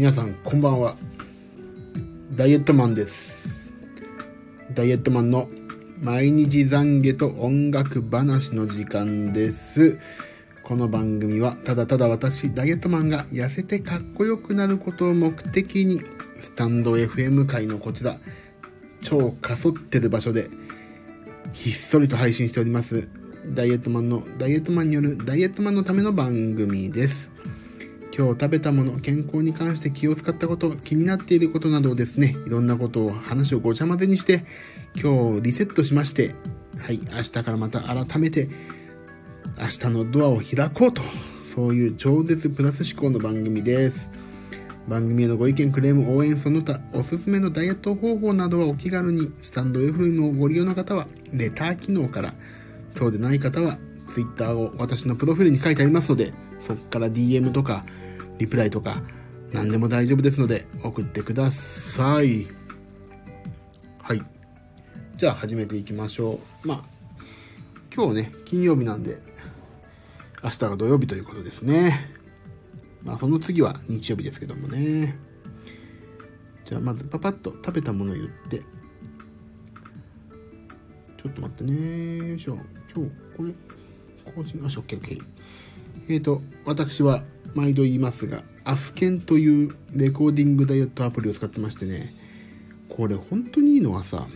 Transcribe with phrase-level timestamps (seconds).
[0.00, 0.96] 皆さんこんばんは。
[2.34, 3.46] ダイエットマンです。
[4.72, 5.46] ダイエットマンの
[6.00, 9.98] 毎日懺悔と音楽話の時間です。
[10.62, 16.00] この番組はただただ私ダイエットマンが痩せてかっこよくなることを目的に
[16.42, 18.16] スタンド FM 界のこちら
[19.02, 20.48] 超かそってる場所で
[21.52, 23.06] ひっそりと配信しております
[23.48, 27.29] ダイエットマンのダイエットマンによるダイエットマンのための番組です。
[28.16, 34.44] 今日食べたもの、健康に関して気を使ったこと、気になっていることなどをですね、いろんなことを話をごちゃ混ぜにして、
[35.00, 36.34] 今日リセットしまして、
[36.78, 38.48] はい、明日からまた改めて、
[39.58, 41.02] 明日のドアを開こうと、
[41.54, 44.08] そういう超絶プラス思考の番組です。
[44.88, 52.34] 番組へのご意見、クレーム、応援、その他、おすすめのダイエット方法などはお気軽に、スタンド FM をご利用の方は、レター機能から、
[52.96, 57.84] そうでない方は、Twitter を私のプロフィールに書いてありますので、そこから DM とか、
[58.40, 59.02] リプライとか、
[59.52, 62.46] 何でも大丈夫ですので、送ってください。
[64.00, 64.22] はい。
[65.18, 66.66] じゃあ始めていきましょう。
[66.66, 66.84] まあ、
[67.94, 69.18] 今日ね、金曜日なんで、
[70.42, 72.08] 明日が土曜日ということですね。
[73.02, 75.18] まあ、その次は日曜日ですけどもね。
[76.64, 82.56] じゃあ、まずパパッと食べたものを言って、ちょっと待ってねよいしょ。
[82.94, 83.52] 今日、これ、
[84.34, 85.22] 更新、あ、しょ、OK、OK。
[86.08, 87.22] えっ、ー、と、私は、
[87.54, 92.14] 毎度言いますが、アスケンというレコーディングダイエットアプリを使ってましてね、
[92.88, 94.26] これ本当にいいのはさ、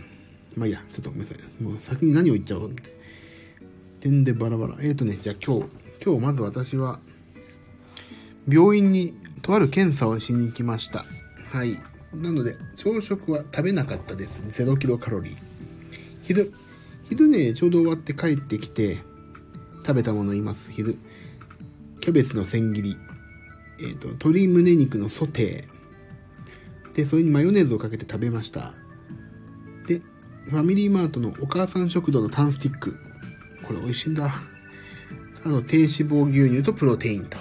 [0.55, 1.63] まあいいや、ちょっとごめんなさい。
[1.63, 2.95] もう先に何を言っちゃおうって。
[3.99, 4.75] 点でバラバラ。
[4.81, 5.69] えっ、ー、とね、じゃあ今日、
[6.03, 6.99] 今日まず私は、
[8.47, 11.05] 病院にとある検査をしに行きました。
[11.51, 11.79] はい。
[12.13, 14.41] なので、朝食は食べなかったです。
[14.63, 15.35] 0キロカロリー。
[16.23, 16.53] 昼、
[17.09, 18.97] 昼ね、ちょうど終わって帰ってきて、
[19.85, 20.71] 食べたものいます。
[20.71, 20.97] 昼。
[22.01, 22.97] キャベツの千切り、
[23.79, 26.93] えっ、ー、と、鶏胸肉のソテー。
[26.95, 28.73] で、それにマヨネーズをかけて食べました。
[29.87, 30.01] で、
[30.45, 32.95] ファミリーマートのお母さん食堂のタンスティック。
[33.63, 34.33] これ美味しいんだ。
[35.43, 37.37] あと、低脂肪牛乳とプロテインと。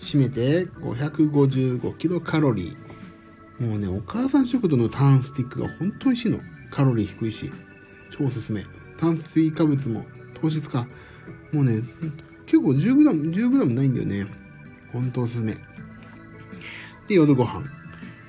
[0.00, 3.66] 締めて555キロカロリー。
[3.66, 6.38] もうね、お母さん食堂のタンスティックが本当美味しいの。
[6.70, 7.50] カロリー低いし。
[8.10, 8.64] 超おすすめ。
[8.98, 10.04] 炭水化物も
[10.40, 10.86] 糖質か。
[11.52, 11.82] もうね、
[12.46, 14.41] 結構 10g、10g ないんだよね。
[14.92, 15.54] ほんとおすすめ。
[17.08, 17.64] で、夜ご飯。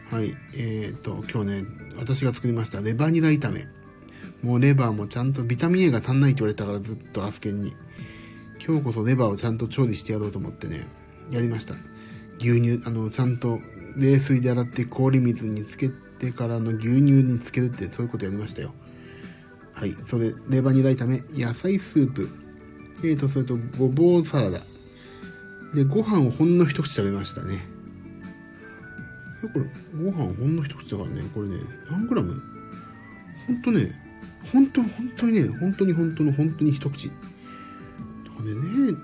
[0.09, 0.35] はい。
[0.55, 1.65] えっ、ー、と、今日ね、
[1.97, 3.67] 私が作りましたレバニラ炒め。
[4.41, 7.73] もうレバーもちゃんとビタミン A が足んないって言われたからずっとアスケンに。
[8.65, 10.87] 今日こそレバーをちゃんと調理してやろうと思ってね、
[11.31, 11.75] やりました。
[12.39, 13.59] 牛乳、あの、ちゃんと
[13.97, 18.73] 冷水で洗って氷水につけてからの牛乳につけるってそういうことやりましたよ。
[19.73, 19.95] はい。
[20.09, 22.29] それ、レバニラ炒め、野菜スープ、
[23.03, 24.61] えーと、それとごぼうサラダ。
[25.73, 27.65] で、ご飯をほんの一口食べましたね。
[29.41, 29.65] これ、
[30.03, 31.57] ご飯ほんの一口だからね、これね、
[31.89, 32.41] 何グラム？
[33.47, 33.91] ほんとね、
[34.51, 37.07] ほんと、本当にね、本当に本当の本当に一口。
[37.07, 37.19] だか
[38.39, 38.97] らね、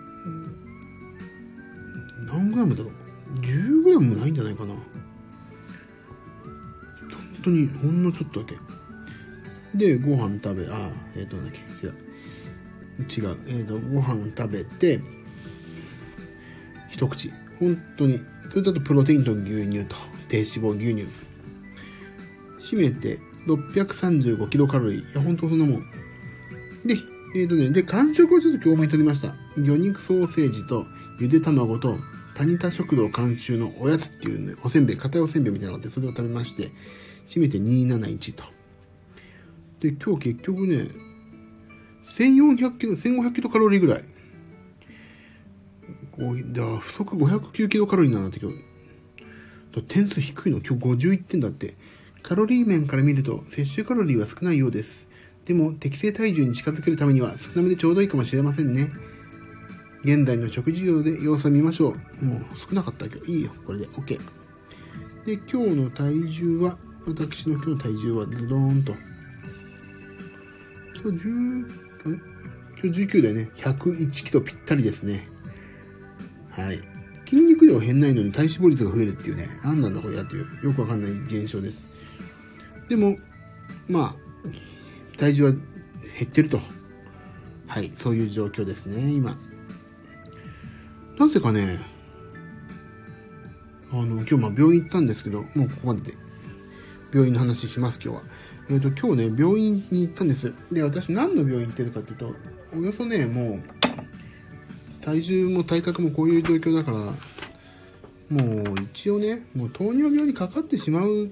[2.27, 4.73] 何グラムだろう ?10 グラムもないんじゃないかな。
[4.73, 4.83] 本
[7.43, 8.57] 当にほんのちょっとだけ。
[9.75, 11.93] で、ご飯食べ、あ、えっ、ー、と、なんだっけ、違う。
[12.99, 15.01] 違う、えーと、ご飯食べて
[16.99, 17.31] 一口。
[17.59, 18.19] 本当に。
[18.49, 19.95] それだとプロテインと牛乳と
[20.27, 21.07] 低脂肪牛乳。
[22.59, 25.11] 締めて635キロカロリー。
[25.11, 25.91] いや本当そんなもん。
[26.85, 26.95] で
[27.35, 29.33] えっ、ー、とねで完食をちょっと今日もいただきました。
[29.57, 30.85] 魚肉ソーセージと
[31.19, 31.97] ゆで卵と
[32.35, 36.71] タニタ食堂監修のおやつっていうねおせんべい硬いおせんべいみたいなのがあってそれを食べまして
[37.29, 38.43] 締めて271と。
[39.79, 40.89] で今日結局ね
[42.17, 44.03] 1400キロ、1500キロカロリーぐらい。
[46.19, 48.59] こうだ不足509キロカロリーなんだって今日。
[49.87, 51.75] 点数低いの今日51点だって。
[52.21, 55.07] カロリー面から見ると摂取カロリーは少ないようです。
[55.45, 58.91] でも適正体重に近づけるためには少なめでちょうどいいかもしれませんね。
[60.03, 62.25] 現代の食事量で様子を見ましょう。
[62.25, 63.51] もう少なかったけど、いいよ。
[63.65, 64.19] これで OK。
[65.25, 68.93] で、今日の体重は、私の今日の体重はズドーンと。
[71.01, 71.65] 今日10、
[72.83, 73.51] 今日19だよね。
[73.55, 75.28] 101キロぴったりですね。
[76.65, 76.81] はい。
[77.25, 81.11] 筋肉量変ないのに体脂肪率が増えるっていうね、何なんだこれやっていう、よくわかんない
[81.41, 81.77] 現象です。
[82.87, 83.17] でも、
[83.87, 85.61] まあ、体重は減
[86.23, 86.59] ってると。
[87.67, 89.37] はい、そういう状況ですね、今。
[91.19, 91.79] なぜかね、
[93.91, 96.17] あの、今日まあ病院行ったんですけど、もうここまでで、
[97.11, 98.23] 病院の話します、今日は。
[98.69, 100.53] えっ、ー、と、今日ね、病院に行ったんです。
[100.71, 102.35] で、私何の病院行ってるかっていうと、
[102.75, 103.78] およそね、もう、
[105.01, 106.97] 体重も体格もこういう状況だから、
[108.29, 111.29] もう一応ね、もう糖尿病にかかってしまう、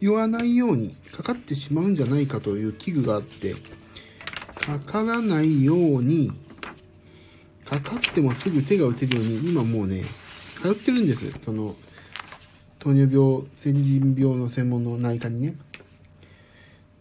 [0.00, 3.54] 言わないように、かかってしまうんじゃないかという危惧があって、
[4.60, 6.32] かからないように、
[7.64, 10.04] かかってもすぐ手が打てるように、今もうね、
[10.62, 11.32] 通ってるんです。
[11.44, 11.74] その、
[12.78, 15.56] 糖尿病、成人病の専門の内科にね。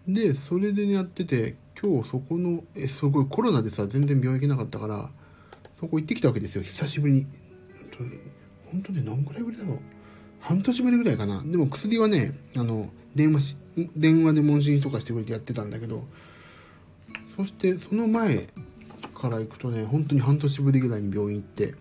[0.07, 5.10] で、それでやってて、今日そこの、え、すごいコロナでさ、全然病院行けなかったから、
[5.86, 7.28] そこ行ってきたわけですよ、久しぶりに。
[8.72, 9.80] 本当ね、何くらいぶりだろう。
[10.40, 11.44] 半年ぶりぐらいかな。
[11.46, 13.56] でも薬はね、あの、電話し、
[13.96, 16.04] 電話で問診とかしてくれてやってたんだけど、
[17.38, 18.48] そしてその前
[19.14, 21.76] から行くとね、本当に半年ぶりぐらいに病院行って、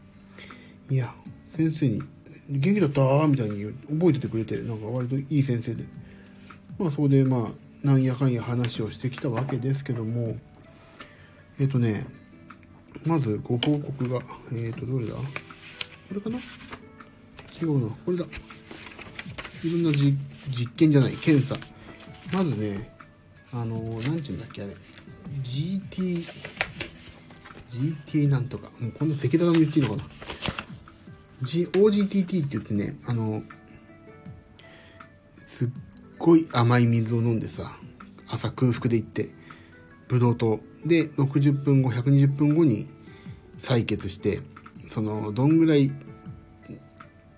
[0.90, 1.14] いや、
[1.56, 2.02] 先生に、
[2.50, 3.26] 元気だった？
[3.26, 5.84] みたいに覚えててくれて、なんか割といい先生で。
[6.78, 10.36] まあそこでまあ、なんやかんや話をしてきたわけですけども、
[11.58, 12.04] えっ、とね、
[13.06, 14.20] まずご報告が、
[14.52, 15.14] えっ、ー、と、どれだ？
[15.14, 15.22] こ
[16.14, 16.38] れかな？
[16.38, 18.24] 違うな、これだ。
[19.62, 20.16] いろんな実
[20.76, 21.56] 験じゃない、検査。
[22.32, 22.90] まずね、
[23.52, 24.76] あのー、なんちゅうんだっけ、あれ。
[25.42, 26.24] GT、
[27.70, 28.70] GT なんとか。
[28.78, 30.08] もうこんな赤裸々に言っていいのかな。
[31.42, 33.42] G、OGTT って言ってね、あの、
[35.46, 35.68] すっ
[36.18, 37.76] ごい甘い水を飲んでさ、
[38.28, 39.30] 朝空腹で行って、
[40.08, 42.86] ブドウ糖で60分後、120分後に
[43.62, 44.40] 採血して、
[44.90, 45.92] その、どんぐらい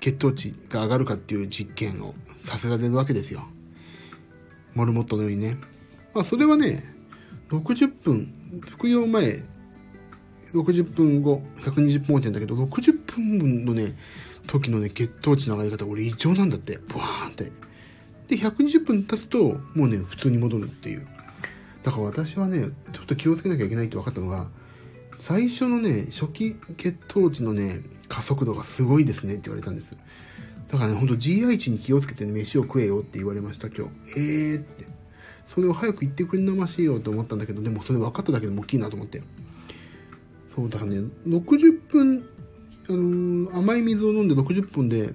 [0.01, 2.15] 血糖値が上がるかっていう実験を
[2.47, 3.47] させられるわけですよ。
[4.75, 5.59] モルモットのようにね。
[6.15, 6.85] まあ、それはね、
[7.49, 8.33] 60分、
[8.73, 9.43] 服用前、
[10.53, 13.97] 60分後、120分後って言うんだけど、60分分のね、
[14.47, 16.79] 時のね、血糖値の上がり方、俺異常なんだって。
[16.89, 17.53] ブワーンって。
[18.29, 21.07] で、120分経つと、もうね、普通に戻るっていう。
[21.87, 24.49] だから私はね、ちょっと気をつけなきゃいけないって分かったのが、
[25.21, 29.93] 最初のね、初期血糖値のね、加速度がすごいですねって言われたんです。
[30.67, 33.93] だからね、ほんと GI 値に気をつけて、ね、飯を食えよって言われました、今日。
[34.17, 34.85] えーって。
[35.55, 39.23] それを早く言ってくれなましいよと思ったんだけど、でもそれ分かっただけでも大きいなと思って。
[40.57, 42.29] そう、だからね、60分、
[42.89, 45.15] あのー、甘い水を飲んで60分で、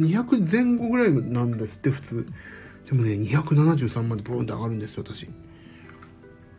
[0.00, 2.26] 200前後ぐらいなんですって、普通。
[2.86, 5.28] でもね、273までボーンって上がるんですよ、私。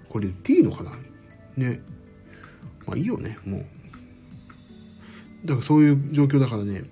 [0.10, 0.92] これ言っていいのかな
[1.56, 1.82] ね。
[2.86, 3.66] まあいいよね、もう。
[5.46, 6.84] だからそういう状況だからね、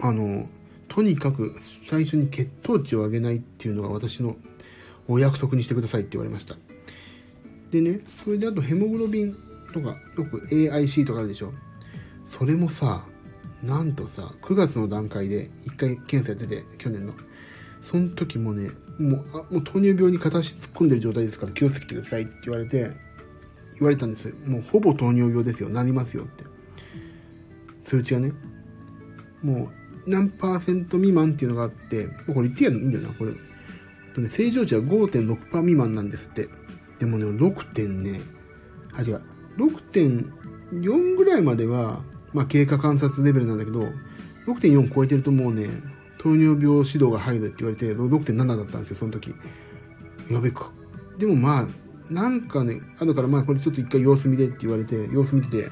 [0.00, 0.48] あの、
[0.88, 1.54] とにかく
[1.88, 4.36] 最初に血糖値を上げないっていうのが私の
[5.08, 6.56] お約束にしてくださいって言われました。
[7.70, 9.34] でね、それであとヘモグロビン
[9.72, 11.52] とか、よく AIC とかあるでしょ。
[12.28, 13.04] それもさ、
[13.62, 17.14] なんとさ、9月の段階で1回検査やってて、去年の。
[17.90, 22.90] その時もね、もう、あ、もう糖尿病に片足突っ込んでる状態ですから気をつけてくださいって言われて、
[23.74, 24.34] 言われたんです。
[24.46, 25.68] もうほぼ糖尿病ですよ。
[25.68, 26.44] なりますよって。
[27.84, 28.32] 数値がね。
[29.42, 29.70] も
[30.06, 33.32] う何パーセント未満っていうのがあって、もうこれ言ってやるのいいんだよな、これ。
[34.14, 36.48] とね、正常値は5.6%未満なんですって。
[36.98, 37.72] でもね、6.
[37.72, 38.20] 点ね、
[38.94, 39.22] あ、違う。
[39.56, 42.02] 6.4ぐらいまでは、
[42.32, 43.80] まあ、経過観察レベルなんだけど、
[44.46, 45.70] 6.4超えてるともうね、
[46.22, 49.34] 糖尿病指導が入るって言われて、6.7だったんですよ、その時。
[50.30, 50.70] やべか。
[51.18, 55.70] でもまあ、なんかね、後からまあこれちょっと一回様子見でって言われて、様子見てて、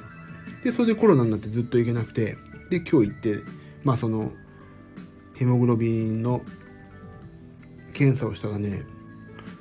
[0.65, 2.37] で、それでコロナになってずっと行けなくて、
[2.69, 3.39] で、今日行って、
[3.85, 4.33] まあその、
[5.35, 6.43] ヘモグロビンの
[7.95, 8.83] 検査をしたらね、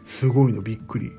[0.05, 1.12] すごいのびっくり。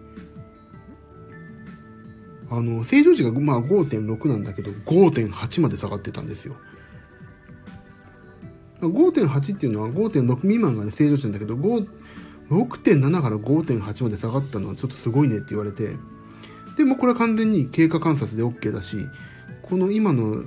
[2.51, 6.57] あの、正常値がまあ5.6なんだけど、5.8まで下がってたんですよ。
[8.87, 15.97] 5.8っていうのは5.6未満がね、正常値なんだけど、6.7から5.8まで下がったのはちょっとすごいねって言われて、
[16.77, 18.97] でもこれは完全に経過観察で OK だし、
[19.63, 20.43] この今の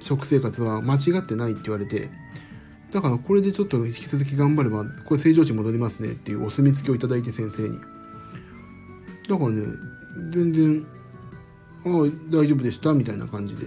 [0.00, 2.10] 食生活は間違ってないって言われて、
[2.90, 7.78] だからこれでちょっと引き続き頑張れば、これ正常値戻りますねっていうお墨付きをいただいて先生に。
[9.28, 9.62] だからね、
[10.32, 10.86] 全然、
[11.84, 11.92] ああ、
[12.30, 13.66] 大丈夫でしたみたいな感じで。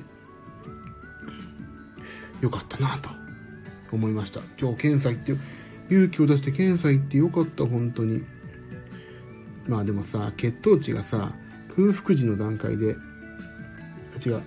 [2.42, 3.23] よかったなと
[3.96, 4.42] 思いました。
[4.60, 5.36] 今日検査行って、
[5.90, 8.24] 勇気を出して検査行ってよかった、本当に。
[9.68, 11.34] まあでもさ、血糖値がさ、
[11.76, 14.42] 空腹時の段階で、あ、違う。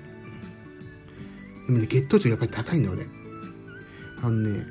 [1.66, 3.06] でもね、血糖値がやっぱり高いんだ、俺。
[4.22, 4.66] あのね、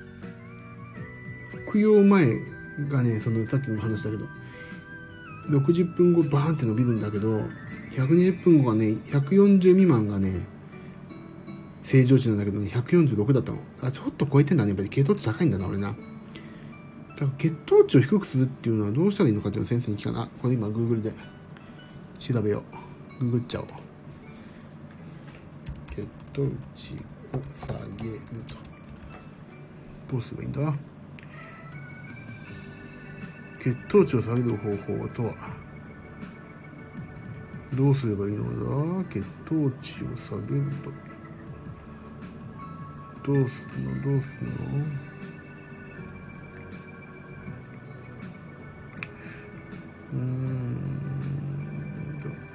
[1.68, 2.40] 服用前
[2.90, 4.26] がね、その、さっきも話したけど、
[5.50, 7.42] 60分後バーンって伸びるんだけど、
[7.92, 10.55] 120分後がね、140未満がね、
[11.86, 13.60] 正常値なんだけどね、146だったの。
[13.82, 14.70] あ、ちょっと超えてんだね。
[14.70, 15.90] やっぱり血糖値高いんだな、俺な。
[15.90, 15.98] だか
[17.20, 20.28] ら血糖値を低くするっていうのはどうしたらいいのかっていうのを先生に聞かな。
[20.42, 21.14] これ今 Google で
[22.20, 22.64] 調べよ
[23.22, 23.26] う。
[23.26, 23.68] ググっちゃおう。
[25.90, 26.42] 血糖
[26.76, 26.96] 値
[27.34, 27.74] を下
[28.04, 28.56] げると。
[30.12, 30.74] どうすればいいんだ？
[33.64, 35.34] 血糖値を下げる方法とは？
[37.74, 39.10] どうすればいいのだ？
[39.10, 40.92] 血糖値を下げると
[43.26, 44.12] どうするの？
[44.12, 44.56] どうするの？
[50.14, 50.76] うん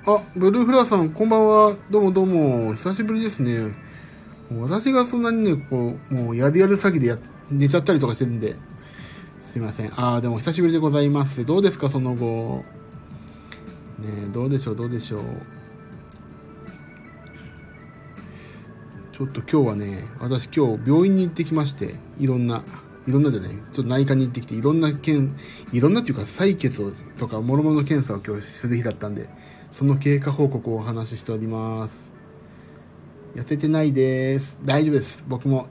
[0.06, 1.76] あ、ブルーフラーさん、こんばんは。
[1.90, 2.74] どうもどうも。
[2.74, 3.74] 久しぶりですね。
[4.60, 7.18] 私がそんなにね、こう、もうやるやる詐欺でや、
[7.50, 8.56] 寝ちゃったりとかしてるんで、
[9.52, 9.92] すいません。
[9.96, 11.44] あー、でも久しぶりでございます。
[11.44, 12.64] どうですか、その後。
[13.98, 15.22] ねどうでしょう、どうでしょう。
[19.20, 22.64] ちょっと今日はね、私今日病院に行ってきまして、いろんな、
[23.06, 25.38] いろんなじゃない、ちょっと内科に行ってきて、いろんな検、
[25.74, 29.28] いろんなっていうか採血をとか、諸々の検査を今日する日だったんで、
[29.72, 31.94] その経過報告をお話ししております。
[33.34, 34.58] 痩せてないです。
[34.64, 35.22] 大丈夫です。
[35.28, 35.66] 僕も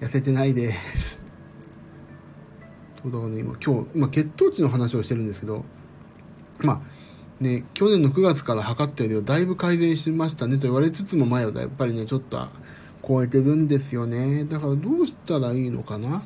[0.00, 1.20] 痩せてないです。
[3.04, 5.64] そうだからね、今、今日、今血糖値の話をしてるんですけど、
[6.58, 6.80] まあ、
[7.40, 12.48] ね、去年の9月から測ったよりはだいぶ改善しましたねと言われつつも前はやっぱりね、ちょっと
[13.06, 14.44] 超えてるんですよね。
[14.44, 16.22] だからどうしたらいいのかな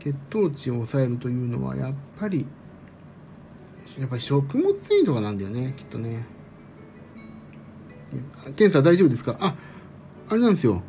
[0.00, 2.46] 血糖値を抑えるというのはやっぱり、
[3.98, 6.24] やっぱり食物繊維とかなんだよね、きっとね。
[8.56, 9.36] 検査大丈夫ですか？
[9.40, 9.54] あ、
[10.28, 10.82] あれなんですよ。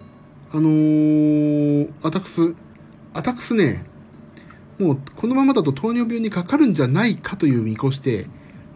[0.51, 2.55] あのー、アタクス、
[3.13, 3.85] アタクスね、
[4.79, 8.27] もうこのままだと糖尿病にかかるんじゃないかという見越して、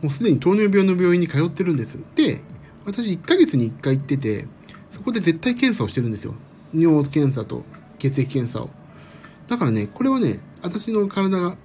[0.01, 1.98] もうすでに糖尿病の病院に通ってるんです。
[2.16, 2.42] で、
[2.86, 4.48] 私1ヶ月に1回行ってて、
[5.07, 6.35] こで絶対検査をしてるんですよ。
[6.73, 7.63] 尿検査と
[7.97, 8.69] 血液検査を。
[9.47, 11.55] だからね、これはね、私の体が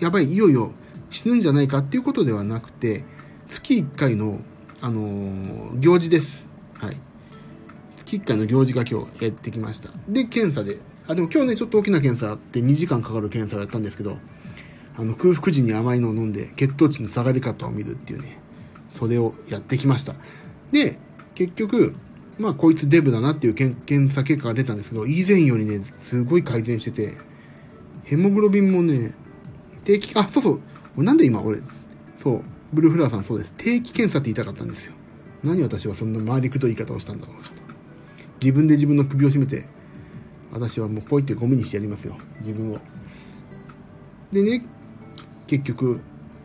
[0.00, 0.70] やばい、いよいよ
[1.10, 3.04] 死ぬんじゃないかっていうことではなくて、
[3.48, 4.40] 月1回の、
[4.80, 6.44] あのー行事です。
[6.74, 6.96] はい。
[7.96, 9.90] 月1回の行事が今日やってきました。
[10.08, 10.78] で、検査で。
[11.08, 14.16] あ、でも今日ね、ちょっと大きな検査あって2時間かかる検査をやったんですけど、
[14.96, 18.38] あの、空腹時に甘いのを飲んで血糖値の下がり方を見るっていうね、
[18.96, 20.14] それをやってきました。
[20.70, 20.98] で、
[21.34, 21.96] 結局、
[22.38, 27.16] まあ、こいつデブだなっていう検査結果が出たんですけど、以前よりね、すごい改善してて、
[28.04, 29.14] ヘモグロビンもね、
[29.84, 30.60] 定期、あ、そうそ
[30.96, 31.60] う、なんで今俺、
[32.22, 33.52] そう、ブルーフラワーさんそうです。
[33.56, 34.94] 定期検査って言いたかったんですよ。
[35.44, 37.54] 何私はそんな回りくどい言い方をしたんだろうかと。
[38.40, 39.66] 自分で自分の首を絞めて、
[40.52, 42.16] 私はもうポイってゴミにしてやりますよ。
[42.40, 42.78] 自分を。
[44.32, 44.64] でね、
[45.46, 46.00] 結局、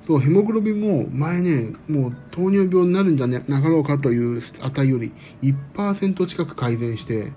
[0.07, 5.11] そう、ヘモグロビンも前ね、もう糖尿病になるんじゃなかろうかという値より
[5.43, 7.33] 1%近く改善して、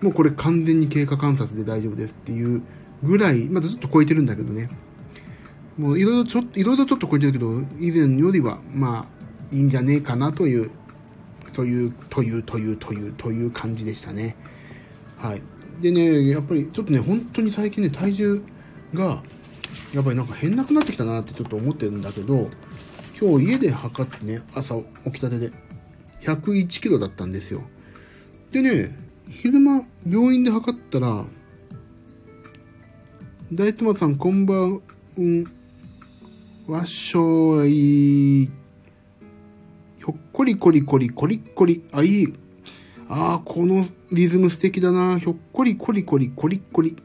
[0.00, 2.62] もうこれ完全に経過観察で大丈夫ですっていう
[3.04, 4.68] ぐらい、まだちょっと超えてるんだけどね。
[5.78, 10.70] もういろいろちょっと、いろいろちょっと超えてるけど、以前よりは、まあ、いいんじゃねえかなという、
[11.52, 14.34] という、という、という、という、という感じでしたね。
[15.16, 15.42] はい。
[15.80, 18.42] でね、やっぱりちょっとね、本当に最近ね、体重
[18.94, 19.22] が、
[19.94, 22.48] やっぱりなんか変なくなってきたなってちょっと思ってるんだけど、
[23.20, 25.50] 今日家で測ってね、朝起きたてで、
[26.22, 27.62] 101キロだったんですよ。
[28.52, 28.96] でね、
[29.28, 31.24] 昼間、病院で測ったら、
[33.52, 34.80] 大友さん、こんばん、
[35.16, 35.44] うん、
[36.66, 37.70] わっしょい、
[38.44, 42.34] ひょっこりこりこりこりこり、あ、いい。
[43.08, 45.18] ああ、このリズム素敵だな。
[45.18, 46.96] ひょっこりこりこりこりこり。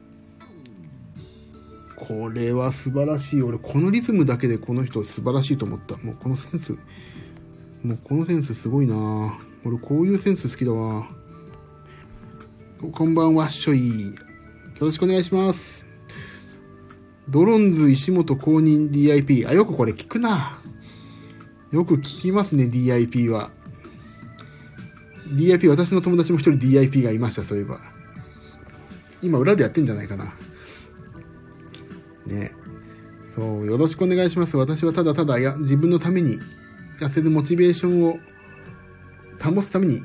[2.06, 3.42] これは素晴らしい。
[3.42, 5.96] 俺、このリズムだけでこの人素晴らしいと思った。
[5.96, 6.74] もうこのセンス、
[7.82, 11.08] もうこのセンスすごいな俺、こういうセンス好きだわ。
[12.92, 14.02] こんばんは、しょい。
[14.02, 14.12] よ
[14.82, 15.86] ろしくお願いします。
[17.30, 19.48] ドロンズ石本公認 DIP。
[19.48, 20.60] あ、よくこれ聞くな。
[21.72, 23.50] よく聞きますね、DIP は。
[25.30, 27.80] DIP、私の友達も一人 DIP がいました、そういえば。
[29.22, 30.34] 今、裏でやってんじゃないかな。
[32.26, 32.52] ね。
[33.36, 34.56] そう、よろしくお願いします。
[34.58, 36.40] 私はただただ、や、自分のために、
[37.00, 38.20] 痩せるモチベーションを
[39.42, 40.04] 保つために、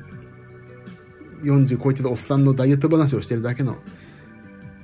[1.43, 3.77] 40超えてるおっさんのダイエット話をしてるだけの、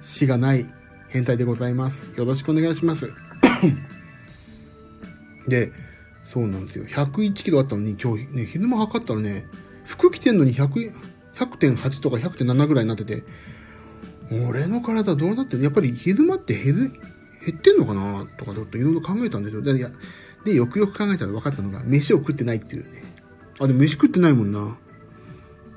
[0.03, 0.67] 死がない
[1.09, 2.11] 変態でございます。
[2.17, 3.11] よろしくお願いします。
[5.47, 5.71] で、
[6.31, 6.85] そうなんですよ。
[6.85, 9.47] 101キロあったのに、今日ね、昼間測ったらね、
[9.85, 10.91] 服着てんのに100、
[11.35, 13.23] 100.8とか100.7ぐらいになってて、
[14.31, 16.91] 俺の体どうなってるやっぱり昼間って減る、
[17.45, 19.61] 減ってんのかなとかちょっといろいろ考えたんですよ。
[19.61, 19.91] で、いや
[20.43, 23.03] でよくよく考えたら分かったのが、飯を食ってないっていうね。
[23.59, 24.77] あ、でも飯食ってないもんな。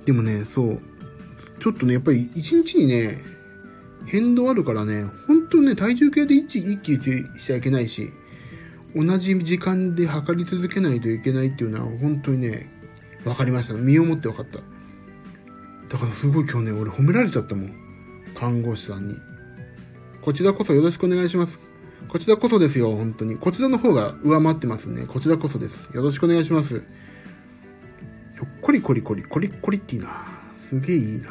[0.04, 0.80] でもね、そう。
[1.60, 3.22] ちょっとね、やっぱり一日にね、
[4.06, 6.98] 変動あるからね、本当ね、体重計で一一気に
[7.38, 8.10] しちゃいけないし、
[8.94, 12.70] 同じ時間で測り続けないといけないっていうのは本当にね、
[13.24, 13.74] 分かりました。
[13.74, 14.58] 身をもって分かった。
[15.88, 17.72] だからすごい今日ね、俺褒められちゃったもん。
[18.34, 19.16] 看護師さんに。
[20.28, 21.58] こちらこそよろしくお願いします。
[22.06, 23.38] こちらこそですよ、本当に。
[23.38, 25.06] こちらの方が上回ってますね。
[25.06, 25.88] こちらこそです。
[25.94, 26.68] よろしくお願いします。
[26.68, 30.26] ひょっこりこりこり、こりこりっていいな。
[30.68, 31.30] すげえいいな。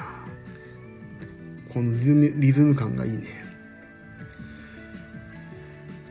[1.72, 3.46] このリズム、リズム感がいいね。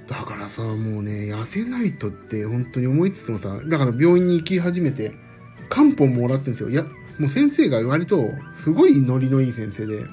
[0.06, 5.12] だからさ、もうね、痩せないとって本当に思いつつもさ、だから病院に行き始めて、
[5.68, 6.70] 漢方もらってるんですよ。
[6.70, 6.84] いや、
[7.18, 8.30] もう先生が割と、
[8.62, 10.04] すごいノリのいい先生で、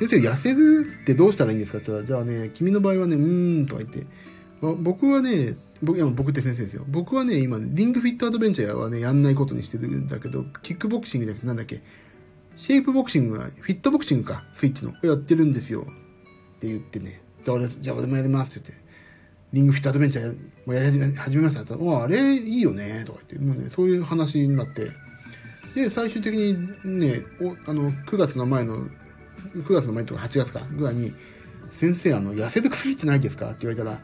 [0.00, 4.06] 先生痩せるってどうしたらいいんですかって言ったら、じゃあね、君の場合はね、うーんとか言って、
[4.62, 6.84] 僕はね、僕、いや僕って先生ですよ。
[6.88, 11.82] 僕はね、今、リングフィットアドベンチャーはね、やんないことにしてるんだけど、キックボクシングじゃなくてなんだっけ、
[12.56, 15.82] シェイプボクシングは、フィットボクシングか、スイッチの、やってるんですよ。
[15.82, 18.84] って言ってね、じゃあ俺、じゃあ俺もやりますって言って、
[19.52, 21.62] リングフィットアドベンチャーもやり始めました。
[21.62, 24.90] って言ったら、あれいいよね、とか言って、もうね、そういう話になって、
[25.74, 28.88] で、最終的にね、おあの、9月の前の、
[29.56, 31.12] 9月の前とか8月か、ぐらいに、
[31.72, 33.46] 先生、あの、痩せる薬ってないですか？
[33.46, 34.00] って言われたら、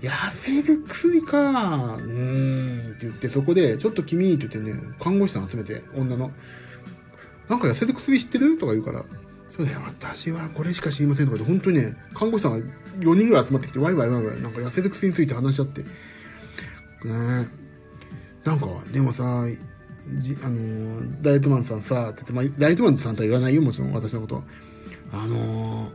[0.00, 6.30] 痩せる薬かうーんって言って、そこで、ちょっと君って言ってね、看護師さん集めて、女の、
[7.48, 8.56] なんか痩せる薬知ってる？
[8.58, 9.04] とか言うから、
[9.56, 12.58] そうだよ、私はこれしか知りませんとかで、本当にね、看護師さんが
[13.00, 15.88] 4人ぐらい集まってきて、ワイワイワイワイ、なんか痩せる薬について話し合って、ね
[18.44, 19.44] なんか、でもさ、
[20.20, 24.44] じあのー、ダイエットマンさんさ、ってまあ、ダイエットマンさんとは言わないよ、もちろん私のこと。
[25.12, 25.90] あの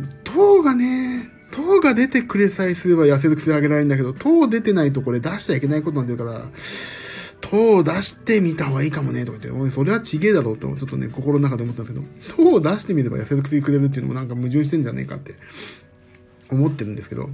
[0.00, 6.46] ー、糖がね、糖が出てくれさえすれば痩せる薬あげられるんだけど、糖出てないとこれ出しちゃいけないことなんて言うから、
[7.40, 15.34] 糖を出してみた方がいいかもね、とか言って、おい、それはちげえだろうって、ちょっとね、心の中で思ったんですけど、糖を出してみれば痩せる薬くれるっていうのもなんか矛盾してんじゃねえかって
[16.50, 17.28] 思ってるんですけど、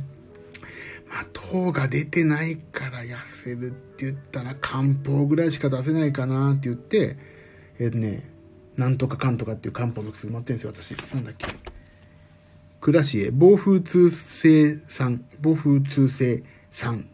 [1.08, 7.16] まあ、糖が出てないから痩せるって言ったら漢方ぐらいしか出せないかなって言って、
[7.78, 8.28] えっ、とね、
[8.76, 11.14] なんとかかんとかっていう漢方の薬もってるんですよ、私。
[11.14, 11.46] なんだっけ。
[12.80, 17.06] クラシエ、暴風通性酸、暴風通性酸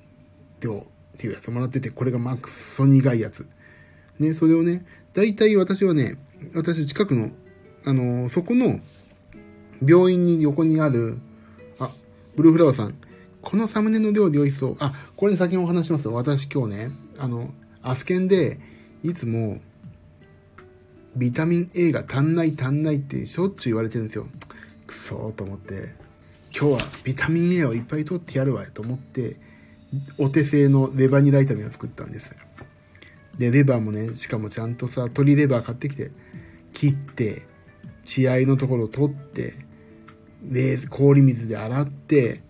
[0.61, 3.47] 量っていうやつもらってて、これがマックスソ苦いやつ。
[4.19, 6.17] ね、それをね、大体私はね、
[6.55, 7.31] 私近くの、
[7.85, 8.81] あのー、そこの
[9.87, 11.19] 病院に横にある、
[11.79, 11.91] あ、
[12.37, 12.95] ブルーフラワーさん、
[13.43, 14.77] このサムネの料理美味しそう。
[14.81, 16.15] あ、これ先にお話しますよ。
[16.15, 18.59] 私今日ね、あの、アスケンで、
[19.03, 19.61] いつも、
[21.17, 24.27] ビタミン A が足んない足んないってしょっちゅう言われてるんですよ。
[24.87, 25.95] くそーと思って、
[26.57, 29.37] 今日はビタミン A をいっぱい取ってやるわと思って、
[30.19, 32.35] お手製のレバニラ炒めを作ったんです。
[33.39, 36.11] で、レバーもね、しかもちゃんとさ、鶏レバー買ってきて、
[36.73, 37.43] 切って、
[38.05, 39.55] 血合いのところを取って、
[40.43, 42.43] で、氷水で洗って、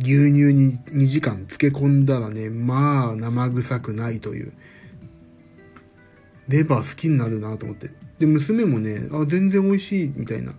[0.00, 4.52] 牛乳に2時間漬け込んだらね、まあ生臭くないという。
[6.48, 7.90] レバー好きになるなと思って。
[8.18, 10.52] で、娘もね、あ、全然美味しい、みたいな。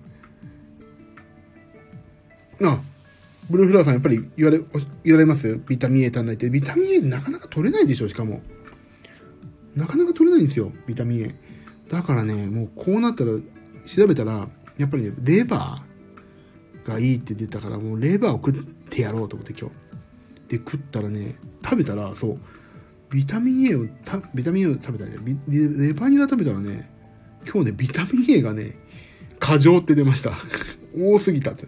[2.62, 2.80] あ、
[3.50, 4.62] ブルーフラワーさんやっぱり言われ、
[5.04, 6.50] 言われますビタミン A 足んないって。
[6.50, 8.42] ビタミン A なかなか取れないでしょ、しかも。
[9.76, 11.36] なかなか取れないんですよ、ビタミン A。
[11.90, 13.32] だからね、もうこうなったら、
[13.86, 14.48] 調べたら、
[14.78, 19.76] やっぱりね、レバーがいいって出たから、もうレバーを食ってやろうと思って今日。
[20.50, 22.40] で、食ったらね、食べたら、そう、
[23.10, 25.18] ビタミン A を、たビタミン A を食べたらね、
[25.48, 26.90] レバニラ食べたらね、
[27.44, 28.78] 今日ね、ビタミン A がね、
[29.40, 30.38] 過剰って出ました。
[30.96, 31.68] 多すぎたって。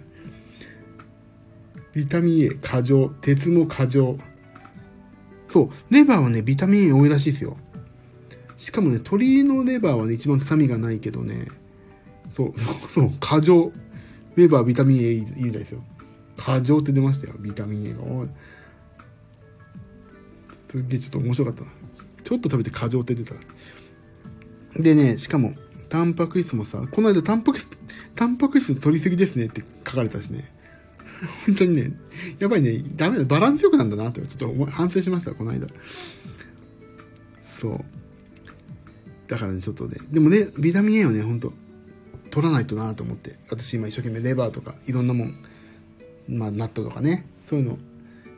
[1.93, 4.17] ビタミン A 過剰、鉄も過剰。
[5.49, 7.57] そう、レバーはね、ビタミン A 多いらしいですよ。
[8.57, 11.47] しかもね、鶏のレバーはね、一番臭みがないけどね、
[12.35, 12.53] そう、
[12.93, 13.71] そう、過剰。
[14.35, 15.83] レバー、ビタミン A いいみたいですよ。
[16.37, 17.99] 過剰って出ましたよ、ビタミン A が。
[20.71, 21.67] すげえちょっと面白かったな。
[22.23, 23.35] ちょっと食べて過剰って出た。
[24.75, 25.53] でね、しかも、
[25.89, 27.69] タンパク質もさ、この間タンパク質、
[28.15, 30.49] タンパク質取りすぎですねって書かれたしね。
[31.45, 31.91] 本当にね、
[32.39, 35.67] やっぱりね、ダメだ、バランスよくなんだなって、ちょっと反省しました、この間。
[37.59, 37.85] そう。
[39.27, 41.53] だからね、ちょっとね、でもね、ビタミン A をね、ほんと、
[42.29, 45.35] 取らないとなと思って、私今一生懸命レバーとか、いろんなもん、
[46.29, 47.77] まあ、納豆とかね、そういうの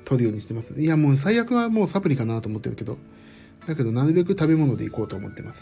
[0.05, 0.73] 取るようにしてます。
[0.79, 2.97] いや、もう最悪はもうサプリかなと思ってるけど、
[3.67, 5.61] だけど、なるべく食べ物でいこうと思ってます。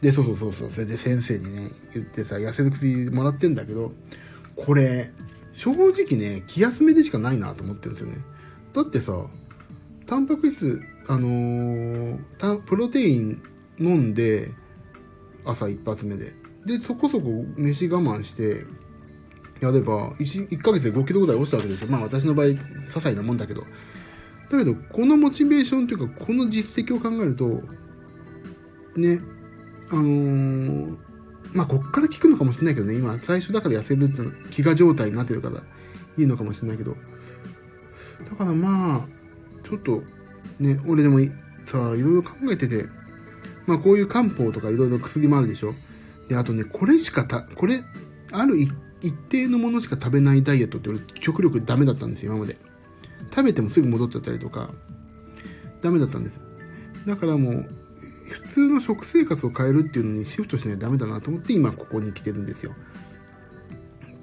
[0.00, 3.92] で、そうそうそうそう、それで先生にね、言ってさ、痩せる薬もらってんだけど、
[4.54, 5.10] これ、
[5.52, 8.18] 正直ね、気休めでしかないなと思ってるんですよね。
[8.74, 9.26] だってさ、
[10.06, 13.42] タンパク質、あのー、プロテイン
[13.78, 14.50] 飲んで、
[15.44, 16.34] 朝一発目で。
[16.66, 18.64] で、そこそこ飯我慢して、
[19.60, 21.88] やれば1、1ヶ月で5キロぐらい落ちたわけですよ。
[21.88, 22.58] まあ私の場合、些
[22.92, 23.62] 細なもんだけど。
[24.50, 27.62] だけど、このモチベーションというか、この実績を考えると、
[28.96, 29.20] ね、
[29.90, 30.96] あのー、
[31.52, 35.62] まあ、こっから効くのかもしれないけどね、今、最初だから痩せるっての飢餓状態になってるから、
[36.16, 36.96] いいのかもしれないけど。
[38.30, 39.06] だからまあ、
[39.62, 40.02] ちょっと、
[40.60, 41.18] ね、俺でも
[41.66, 42.86] さ、いろいろ考えてて、
[43.66, 45.74] まあこういう漢方とかいろいろ薬もあるでしょ。
[46.28, 47.82] で、あとね、これしかた、これ、
[48.32, 48.72] ある一
[49.12, 52.56] 定のものしか食べないダイエットって俺極力ダメだったんですよ、今まで。
[53.30, 54.70] 食べてもすぐ戻っちゃったりとか、
[55.82, 56.40] ダメだったんです。
[57.06, 57.68] だからもう、
[58.28, 62.74] 普通の食生活を変えるっていうのにシフトしないとダメだなと思って今ここに来てるんですよ。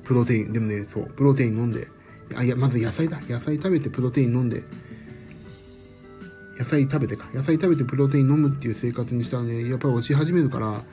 [0.04, 1.88] プロテイン、でもね、そう、プロテイン飲んで、
[2.36, 3.22] あ、いや、まず野菜だ。
[3.28, 4.64] 野菜食べてプロテイン飲んで、
[6.58, 7.30] 野菜食べてか。
[7.34, 10.84] 野菜食べてプロテイン飲むっていう生活にしたらね、やっぱり落ち始めるから、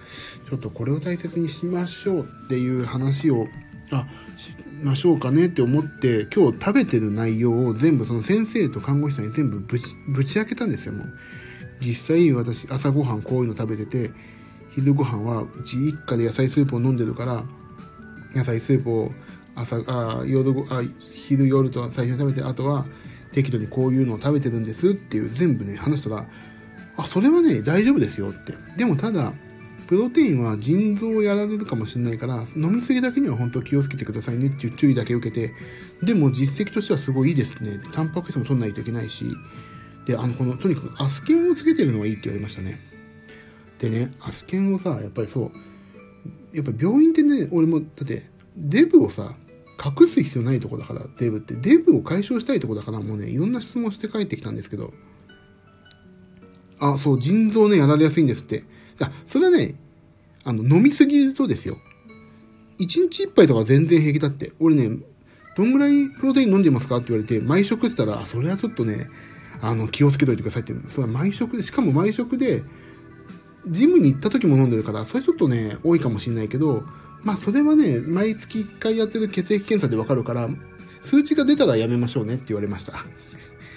[0.48, 3.46] ちょっとこれを大切にしましょうっていう話を、
[3.90, 11.12] あ、しましょうかねって思って、今日食べてる内容を全部その先生と看護師さんに全部ぶち、ぶち開けたんですよ、もう。
[11.80, 14.10] 実際私朝ごはんこういうの食べてて、
[14.74, 17.44] 昼ご飯はうち一家で野菜スープを飲んでるから、
[18.34, 19.12] 野菜スープを
[19.54, 20.82] 朝、あ夜あ、
[21.26, 22.86] 昼夜と最初に食べて、あとは
[23.32, 26.26] 適度にこういうのを食べてるんですっていう全部ね、話したら、
[26.96, 28.54] あ、それはね、大丈夫ですよって。
[28.76, 29.32] でもただ、
[29.90, 35.52] プロテインは腎臓をやられるかもしれないから、飲みすぎだけには本当気をつけてくださいねっていう注意だけ受けて、
[36.00, 37.80] でも実績としてはすごいいいですね。
[37.92, 39.24] タンパク質も取んないといけないし、
[40.06, 42.78] で、あの、この、とにかくアスケンをつけてるのがいいって言われましたね。
[43.80, 45.50] でね、アスケンをさ、やっぱりそ
[46.52, 49.34] う、やっぱ病院ってね、俺も、だって、デブをさ、
[49.84, 51.56] 隠す必要ないとこだから、デブって。
[51.56, 54.94] デブを解消したいとこだから、もうね、いろんな質問して帰ってきたんですけど、
[56.78, 58.62] あ、そう、腎臓ね、やられやすいんですって。
[59.00, 59.74] あ、それはね、
[60.44, 61.78] あの、飲みすぎるとですよ。
[62.78, 64.52] 一日一杯とか全然平気だって。
[64.58, 64.98] 俺ね、
[65.56, 69.10] どんぐらいプロテイン飲んでますかって言われて、毎食って言ったら、それはちょっとね、
[69.60, 70.72] あの、気をつけといてくださいって。
[70.90, 72.62] それは毎食で、しかも毎食で、
[73.66, 76.84] ジムに行った時も飲んでるから、それちょっとね、多いかもしんないけど、
[77.22, 80.48] まあ、それはね、毎月1回やってる血液検査でわかるから、
[81.04, 83.04] 数値が出たらやめましょうねって言われました。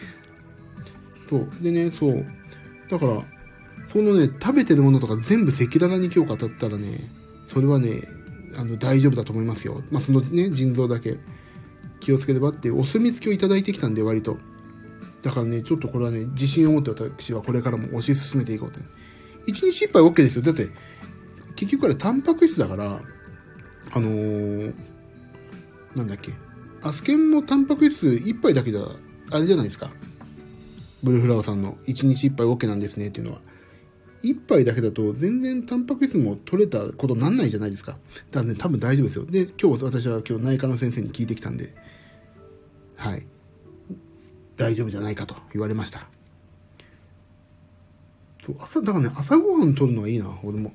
[1.30, 1.50] そう。
[1.62, 2.26] でね、そう。
[2.90, 3.24] だから、
[3.94, 7.00] そのね、食べてるものとか全部赤裸々に今日語ったらね、
[7.48, 8.02] それはね、
[8.58, 9.84] あの、大丈夫だと思いますよ。
[9.92, 11.20] まあ、そのね、腎臓だけ
[12.00, 14.38] 気をつければっていうお墨付きをいただいてきたんで、割と。
[15.22, 18.80] だからね、ちょっとこれはね、自信を持って私はこれからも推し進めていこうと。
[19.46, 20.42] 一日一杯 OK ですよ。
[20.42, 20.70] だって、
[21.56, 23.00] 結局あれタンパク質だから、
[23.92, 24.74] あのー、
[25.96, 26.34] なんだっけ。
[26.82, 28.82] アスケンもタンパク質1杯だけじゃ、
[29.30, 29.92] あれじゃないですか。
[31.04, 33.53] ブルーフラワーさんの1日1杯 OK なんですねっていうのは。
[34.24, 37.98] 1杯だけだと全然タンパク質も取れたことになんないじゃないですか。
[38.32, 39.26] だからね、多分大丈夫ですよ。
[39.26, 41.74] で、今日私は今日内科の先生に聞いてきたんで、
[42.96, 43.26] はい。
[44.56, 46.08] 大丈夫じゃないかと言われました。
[48.60, 50.74] 朝、だからね、朝ごはん取るのはいいな、俺も。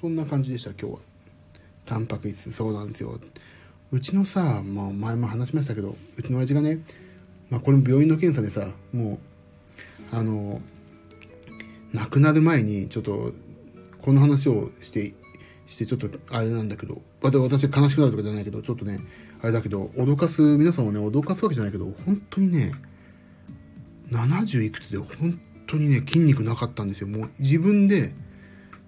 [0.00, 0.98] そんな感じでした、今日は。
[1.86, 3.18] タンパク質、そうなんですよ。
[3.92, 6.80] うちのさ、まあ、前も話しましたけど、うちの親父がね、
[7.48, 9.18] まあ、これも病院の検査でさ、も
[10.12, 10.60] う、あの、
[11.94, 13.32] 亡くなる前に、ちょっと、
[14.02, 15.14] この話をして、
[15.66, 19.00] して、ちょっと、あれなんだけど、私悲しくなるとかじゃないけど、ちょっとね、
[19.40, 22.72] あれだけど、脅かす、皆さんをね、脅かすわけじゃないけど、本当にね、
[24.10, 27.06] 70いくつで本当にね、筋肉なかったんですよ。
[27.06, 28.12] もう自分で、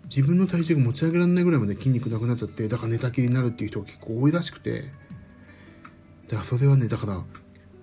[0.08, 4.84] 自分の体重が持ち上げられないぐらいまで筋肉なくなっちゃって、だから寝たきりになるっていう人が結構多いらしくて、
[6.28, 7.22] だからそれはね、だから、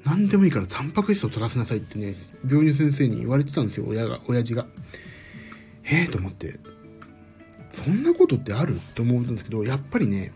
[0.06, 4.68] 何でもいいからタンパク質を取らせなさいってね、病院の先生に言われてたんですよ、親が、親父が。
[5.86, 6.60] ええー、と思って。
[7.72, 8.76] そんなことってある？
[8.76, 10.32] って思うんですけど、やっぱりね、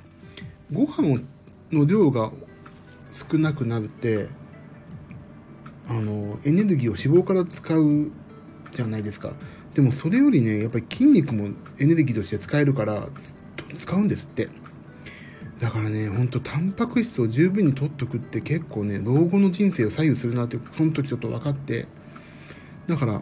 [0.74, 1.22] ご飯
[1.72, 2.32] の量が
[3.32, 4.28] 少なくなるって、
[5.88, 8.12] あの、エネルギーを脂肪から使う
[8.76, 9.34] じゃないですか。
[9.74, 13.10] でもそれよりね、やっぱり筋肉もエネルギーとして使えるから、
[13.78, 14.50] 使うんですって。
[15.60, 21.88] だからね、ほんとタンパク質を十分に取っとくって結構ね、老後の人生を左右するなって、その時ちょっと分かって。
[22.88, 23.22] だから、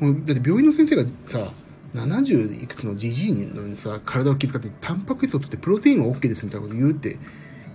[0.00, 1.52] もう、だって病院の先生がさ、
[1.94, 7.18] 70いくつのじじいのにさ、体を気遣って、タンパク質を取ってプロテインは OK ですみたいなこと言うって、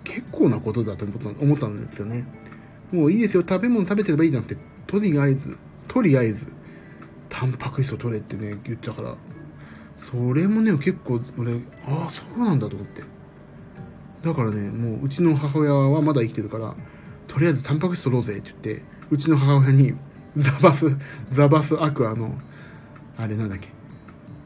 [0.04, 2.26] 結構なことだと思ったんですよね。
[2.92, 5.58] もういいですよ、食べ物食べてればいいじゃなくて、とりあえず、
[5.88, 6.46] とりあえず、
[7.30, 9.16] タンパク質を取れってね、言ってたから、
[10.00, 11.58] それもね、結構俺、あ
[11.88, 13.04] あ、そうなんだと思って。
[14.22, 16.76] だからね、もううちの母親はまだ生きてるから、
[17.28, 19.94] とりあえずタンパク質取ろうぜって言って、うちの母親に
[20.38, 20.86] ザバス、
[21.32, 22.36] ザバスアクアの、
[23.18, 23.70] あれなんだっけ、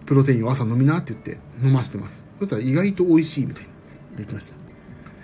[0.06, 2.14] プロテインを朝飲みなって言って飲ませてます。
[2.40, 3.70] そしたら意外と美味しいみたいに
[4.18, 4.56] 言ってました。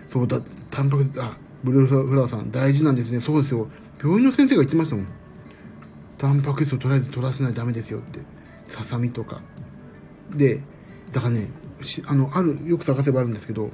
[0.10, 0.40] そうだ、
[0.72, 3.20] タンパク質、あ、ブルーフラワーさん大事なんですね。
[3.20, 3.68] そうですよ。
[4.02, 5.08] 病院の先生が言ってましたもん。
[6.18, 8.20] タンパク質をとりあえず取らせないとダメですよって。
[8.68, 9.42] ささみとか。
[10.36, 10.62] で、
[11.12, 11.50] だからね、
[12.06, 13.72] あの、ある、よく探せばあるんですけど、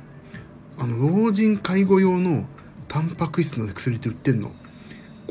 [0.78, 2.46] あの、老人介護用の
[2.88, 4.52] タンパク質の薬って売ってんの。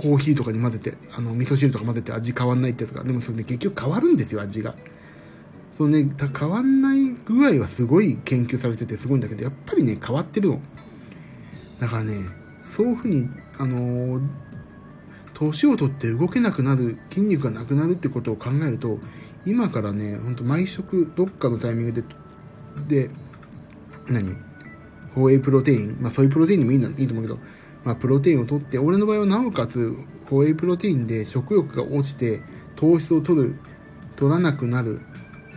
[0.00, 3.02] コーヒーとかに混ぜて、あの、味噌汁とか混ぜて味変わんないってやつが。
[3.04, 4.74] でもそれね、結局変わるんですよ、味が。
[5.76, 6.08] そうね、
[6.38, 10.60] 変わんない具合はすごい研究されててすごいんだけど、やっぱりね、変わってるの。
[11.78, 12.26] だからね、
[12.68, 14.20] そういうふうに、あの
[15.34, 18.98] 年を取って動けなくなる、筋肉がなくなるってことを考えると、
[19.46, 22.02] 今からね、ほんと毎食どっかのタイミング
[22.88, 23.10] で、で、
[24.08, 24.36] 何？
[25.14, 27.38] ホエイプロテイン、まあそういうプロテインにもいいいいと思うけど、
[27.88, 29.96] まあプロテインを取って、俺の場合はなおかつ、
[30.26, 32.42] ホエイプロテインで食欲が落ちて、
[32.76, 33.54] 糖質を取る、
[34.14, 35.00] 取らなくなる、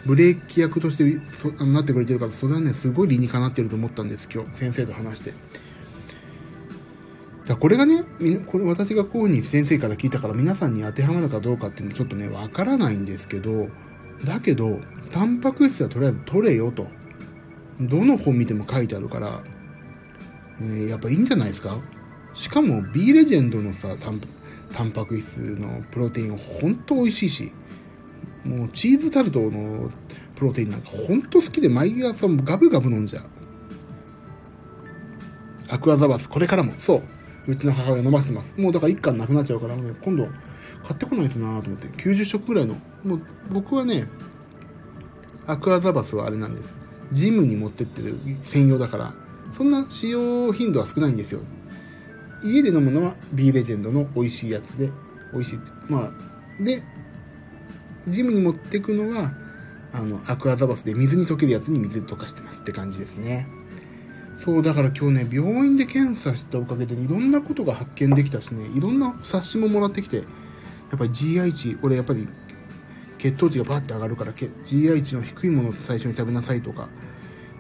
[0.06, 5.34] ブレーキ役としてそなってくれてるから、それはね、すごい理にかなってると思ったんです、今日、先生と話して。
[7.48, 8.06] だこれがね、
[8.48, 13.68] これ私がこうに先生から聞いたから皆さんに当てはまるかどうかっていうのちょっとね、わからないんですけど、
[14.24, 14.80] だけど、
[15.12, 16.88] タンパク質はとりあえず取れよと。
[17.82, 19.42] どの本見ても書いてあるから、
[20.60, 21.76] ね、やっぱいいんじゃないですか？
[22.34, 24.22] しかも B レジェンドのさ、タン
[24.74, 27.52] タンパク質のプロテイン本当美味しいし、
[28.46, 29.92] もうチーズタルトの
[30.36, 33.26] プロテインなんか本当好きで毎朝ガブガブ飲んじゃう。
[35.70, 37.02] アクアザバス、これからも、そう。
[37.48, 38.54] うちの母親飲ませてます。
[38.58, 40.28] もうだから1巻なくなっちゃうから、ね、今度
[40.84, 44.08] 買ってこないとなと思って、90食ぐらいの、もう僕はね、
[45.48, 46.76] アクアザバスはあれなんです。
[47.14, 49.14] ジムに持ってってる専用だから、
[49.58, 51.42] そんな使用頻度は少ないんですよ。
[52.44, 54.92] 家で飲むのは B レジェンドの美味しいやつで、
[55.34, 55.60] 美味しい。
[55.88, 56.12] ま
[56.60, 56.84] あ、で、
[58.08, 59.32] ジムに持ってくのは、
[59.94, 63.48] あの、アクアザバスで水に溶けるやつに水で溶かしてますって感じですね。
[64.44, 70.24] そう、だから今日ね、病院で検査したおかげでいろんなことが発見できたしね、いろんな冊子ももらってきて、や
[70.96, 72.28] っぱり GI 値、俺やっぱり
[73.20, 76.90] 血糖値がバーって上がるから、GI 値の低いものを最初に食べなさいとか、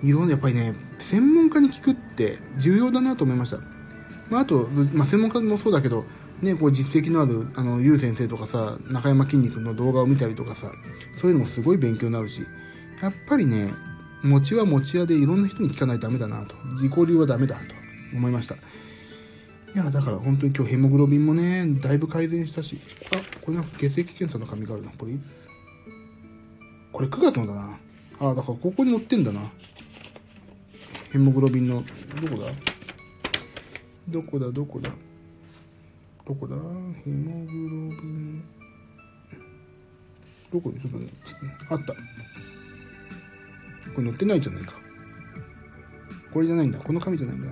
[0.02, 3.60] いろんな、やっぱりね、専門家に聞くって重要だなと思いました。
[4.32, 6.06] まあ、あと、まあ、専門家もそうだけど、
[6.42, 10.72] ね、こう実績のある、あの、ゆう先生とかさ、中山筋肉の動画を見たりとかさ、
[11.20, 12.42] そういうのもすごい勉強になるし、
[13.02, 13.74] やっぱりね、
[14.24, 16.56] 餅は餅屋でいろんな人に聞かないとダメだなと。
[16.76, 17.76] 自己流はダメだと
[18.16, 18.56] 思いました。
[18.56, 18.58] い
[19.76, 22.78] や、だから本当に今日ヘモグロビンもね、だいぶ改善したし。
[23.14, 24.92] あ、これなんか血液検査の紙があるな。
[24.98, 25.14] これ、
[26.94, 27.78] これ9月のだな。
[28.20, 29.42] あ、だからここに載ってんだな。
[31.12, 31.84] ヘモグロビンの、
[32.22, 32.71] どこだ？
[34.12, 34.92] どこだ、どこだ？
[36.28, 36.56] どこだ？
[37.06, 37.70] ヘモグロ
[38.02, 38.44] ビン。
[40.52, 40.70] どこ？
[40.70, 41.08] にちょっとね、
[41.70, 41.94] あった。
[43.96, 44.74] これ載ってないじゃないか。
[46.34, 46.80] これじゃないんだ。
[46.80, 47.48] この紙じゃないんだ。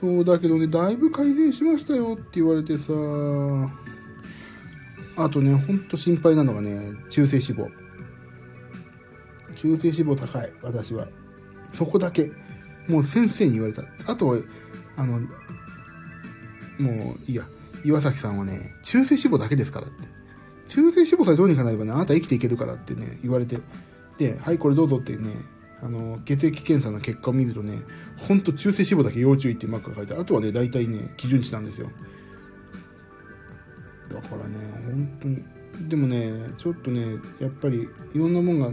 [0.00, 2.82] そうだけどね、だいぶ改善しましたよって言われてさ、
[5.16, 7.70] あとね、ほんと心配なのがね、中性脂肪。
[9.56, 11.06] 中性脂肪高い、私は。
[11.72, 12.30] そこだけ。
[12.86, 13.82] もう先生に言われた。
[14.06, 14.36] あと、
[14.96, 15.20] あの、
[16.78, 17.46] もういや。
[17.84, 20.08] 岩崎さんはね、中性脂肪だけですからって。
[20.68, 23.58] 中性脂肪さえどうにかなればね、あなた生きていけるからってね、言われて。
[24.18, 25.34] で、はい、これどうぞってね、
[25.82, 27.82] あの、血液検査の結果を見るとね、
[28.16, 31.90] ほんと中性脂肪だけ要注意ってマークが書いてあとはね、大体ね、基準値なんですよ。
[34.08, 38.72] だからね、本当に、でもね、ちょっとね、やっぱりいろんなもんが、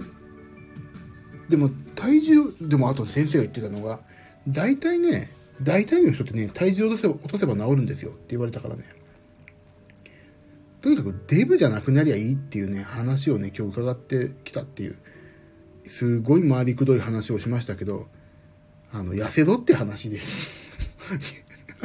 [1.50, 4.00] でも体重、でもあと先生が言ってたのが、
[4.48, 8.84] 大体ね、大体の人ってね、体重を落とせば落とせば治るんですよって言われたからね。
[10.82, 14.98] とにかくデブじゃなくなりゃいいっていうね、話をね、今日伺ってきたっていう。
[15.88, 18.08] すごい回りくどい話をしましたけど、
[18.94, 20.62] あの、痩せろって話です。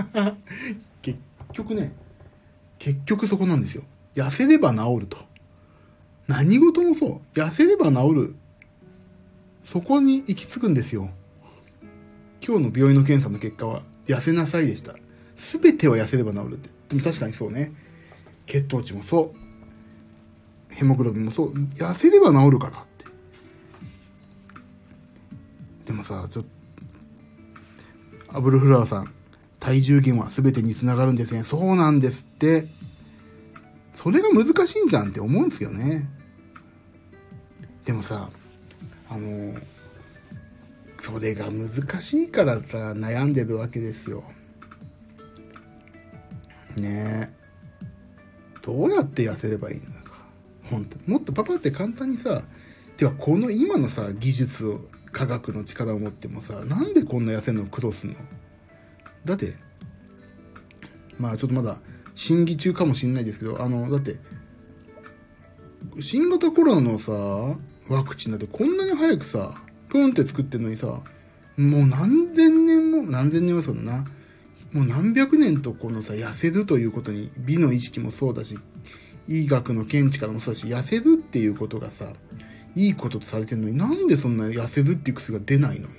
[1.03, 1.19] 結
[1.53, 1.93] 局ね、
[2.79, 3.83] 結局そこなんですよ。
[4.15, 5.19] 痩せれば治ると。
[6.27, 7.39] 何事もそう。
[7.39, 8.35] 痩せれば治る。
[9.65, 11.11] そこに行き着くんですよ。
[12.45, 14.95] 今日の病院の検査の結果は、痩せなさいでした。
[15.39, 16.71] すべては痩せれば治るって。
[16.89, 17.73] でも確かにそうね。
[18.47, 19.35] 血糖値もそ
[20.71, 20.75] う。
[20.75, 21.53] ヘモグロビンもそう。
[21.53, 23.05] 痩せれば治るからって。
[25.87, 29.13] でもさ、ちょっと、アブルフラワーさん、
[29.59, 31.43] 体重減は全てにつながるんですね。
[31.43, 32.69] そうなんですって。
[33.97, 36.09] それが難しいんじゃんって思うんですよね。
[37.85, 38.29] でもさ、
[39.09, 39.55] あの、
[41.07, 44.25] それが難しいからさ、悩んでるわけですよ。
[46.77, 47.37] ねえ。
[48.61, 50.27] どうやって痩せればいいのか。
[50.65, 52.43] 本当もっとパパって簡単にさ、
[52.97, 54.81] てかこの今のさ、技術を
[55.13, 58.17] 科学の力を持ってもさ、なんでこんな痩せるの苦労すんの？
[59.25, 59.55] だって、
[61.19, 61.79] まあちょっとまだ
[62.17, 64.19] 審議中かもしんないですけど、あの、だって、
[66.01, 67.13] 新型コロナのさ、
[67.89, 70.87] ワクチンだってこんなに早くさ、プンって作ってんのにさ、
[71.57, 74.07] もう何千年も、何千年もそうだな。
[74.73, 78.59] もう何百年とこのさ、痩せるということに美の意識もそうだし、
[79.29, 82.13] 医学の見地からもそうだし、痩せるっていうことがさ、
[82.75, 85.93] いいこととされてるのになんでそんな痩せるっていう薬が出ないのよ。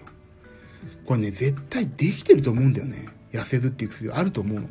[1.06, 3.08] これね、絶対できてると思うんだよね。
[3.32, 4.70] 痩せるっていう薬あると思うの。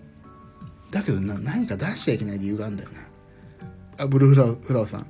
[0.90, 4.04] だけどな、何か出しちゃいけない理由があるんだよな。
[4.04, 5.06] あ、ブルーフラワーさん。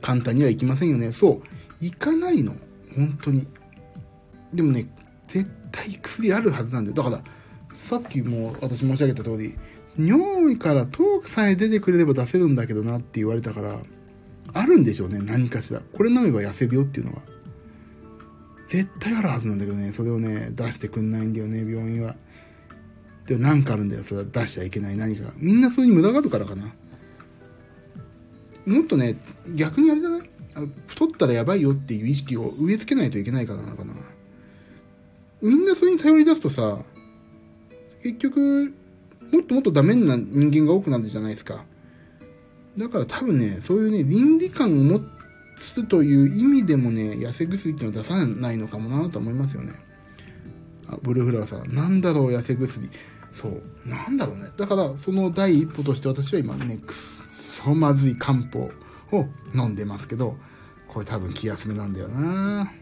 [0.00, 1.12] 簡単にはいきませんよね。
[1.12, 1.42] そう。
[1.80, 2.56] 行かないの。
[2.96, 3.46] 本当に。
[4.52, 4.86] でもね、
[5.28, 6.96] 絶対薬あるはずなんだよ。
[6.96, 7.22] だから、
[7.88, 9.54] さっきも私申し上げた通り、
[9.98, 13.78] 尿意からトークさえ出てくれれば出せるんだけどなって言われたから、
[14.52, 15.80] あるんでしょうね、何かしら。
[15.80, 17.22] これ飲めば痩せるよっていうのが。
[18.68, 22.16] 絶対あるはずなんだけどね、それをね、出してくんないんだよね、病院は。
[23.26, 25.32] で、なんかあるんだよ、それは出しちゃいけない何か。
[25.36, 26.72] みんなそれに無駄があるからかな。
[28.66, 29.16] もっとね、
[29.54, 30.29] 逆にあれじゃない？
[30.86, 33.92] 太ったらやばいよっていう意識を植え付けないといけないからなのかな。
[35.42, 36.78] みんなそれに頼り出すとさ、
[38.02, 38.74] 結局、
[39.32, 41.64] もっともっとダメな人間が多くなるじゃないですか。
[42.76, 45.00] だから多分ね、そういうね、倫理観を持
[45.56, 49.72] つという意味でもね、痩せ薬っていうのは出さないのかもなと思いますよね。
[50.88, 52.90] あ、ブルーフラワーさん、なんだろう、痩せ薬。
[53.32, 54.50] そう、なんだろうね。
[54.56, 58.70] だから、その第一歩として私は今ね、くっそまずい漢方
[59.12, 60.36] を飲んでますけど、
[60.88, 62.72] これ多分気休めなんだよな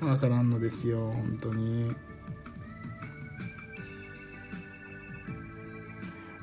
[0.00, 1.94] わからんのですよ、本当に。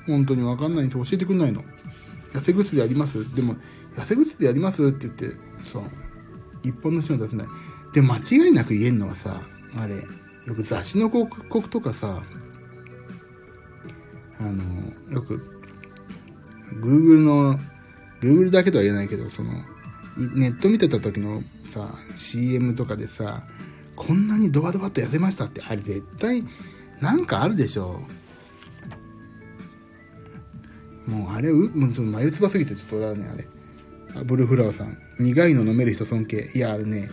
[0.05, 1.63] 本当にわかんないんで教えてくんないの。
[2.33, 3.35] 痩せ薬あります？
[3.35, 3.55] でも、
[3.95, 5.38] 痩せ薬ありますって言って、
[5.71, 5.83] そう、
[6.63, 7.47] 一本の人に出せない。
[7.93, 9.41] で、間違いなく言えんのはさ、
[9.75, 12.23] あれ、よく雑誌の広告とかさ、
[14.39, 14.63] あの、
[15.13, 15.62] よく、
[16.81, 17.59] Google の、
[18.21, 19.51] Google だけとは言えないけど、その、
[20.17, 21.41] ネット見てた時の
[21.73, 23.43] さ、CM とかでさ、
[23.95, 26.43] こんなにドバドバっと痩せましたって、あれ絶対、
[27.01, 28.01] なんかあるでしょ。
[31.05, 33.47] もうあれ、う、もうその眉唾すぎてちょっと俺はね、あれ。
[34.15, 34.97] あブルーフラワーさん。
[35.19, 36.51] 苦いの飲める人尊敬。
[36.53, 37.10] いや、あれね、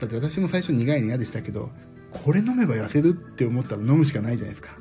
[0.00, 1.70] だって私も最初苦いの嫌でしたけど、
[2.10, 4.76] これ飲めば痩せるって思ったら飲むしかないじゃないですか。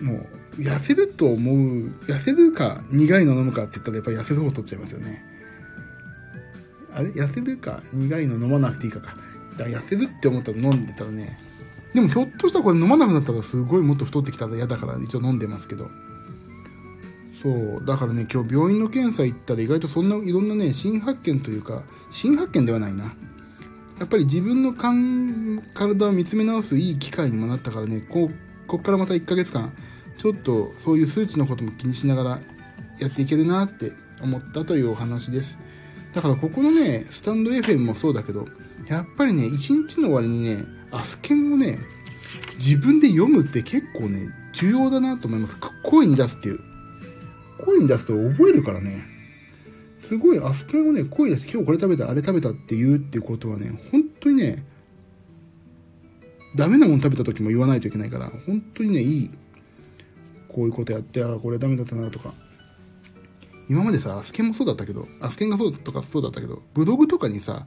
[0.00, 0.26] もう、
[0.58, 5.24] 痩せると思う、痩せるか苦いの飲むかって言ったらやっぱり痩せる方取っちゃいますよね。
[6.94, 7.08] あれ？
[7.10, 9.16] 痩せるか苦いの飲まなくていいかか。
[9.56, 11.38] だから痩せるって思ったら飲んでたらね。
[11.94, 15.90] でもひょっとしたらこれ飲まなくなったらすごいもっと太ってきたら嫌だから一応飲んでますけど。
[17.42, 17.84] そう。
[17.84, 23.14] だからね、今日病院の検査行ったら意外とそんないろんなね、新発見というか、新発見ではないな。
[23.98, 28.34] やっぱり自分の体を見つめ直すいい機会にもなったからね、こう、
[28.66, 29.72] こっからまた1ヶ月間、
[30.22, 32.40] ちょっとそういう数値のことも気にしながら
[33.00, 33.90] やっていけるなって
[34.22, 35.58] 思ったというお話です。
[36.14, 38.46] だからここのね、スタンド FM もそうだけど、
[38.86, 41.80] やっぱりね、一日の終わりにね、アスケンをね、
[42.58, 45.56] 自分で読むって結構ね、重要だなと思います。
[45.82, 46.60] 声に出すっていう。
[47.64, 49.04] 声に出すと覚えるからね。
[49.98, 54.64] すごい、アスケンをね、声出して、今日これ食べた、あれ食べたって言うっていうことはね、本当にね、
[56.54, 59.30] ダメなもの食べた時も言わないといけないから、本当にね、いい。
[60.52, 62.32] こういうことやって、ああ、これダメだったなとか。
[63.68, 67.66] 今までさ、アスケンもそうだったけど、アスケンがそうとかそうだったけど、ブログとかにさ、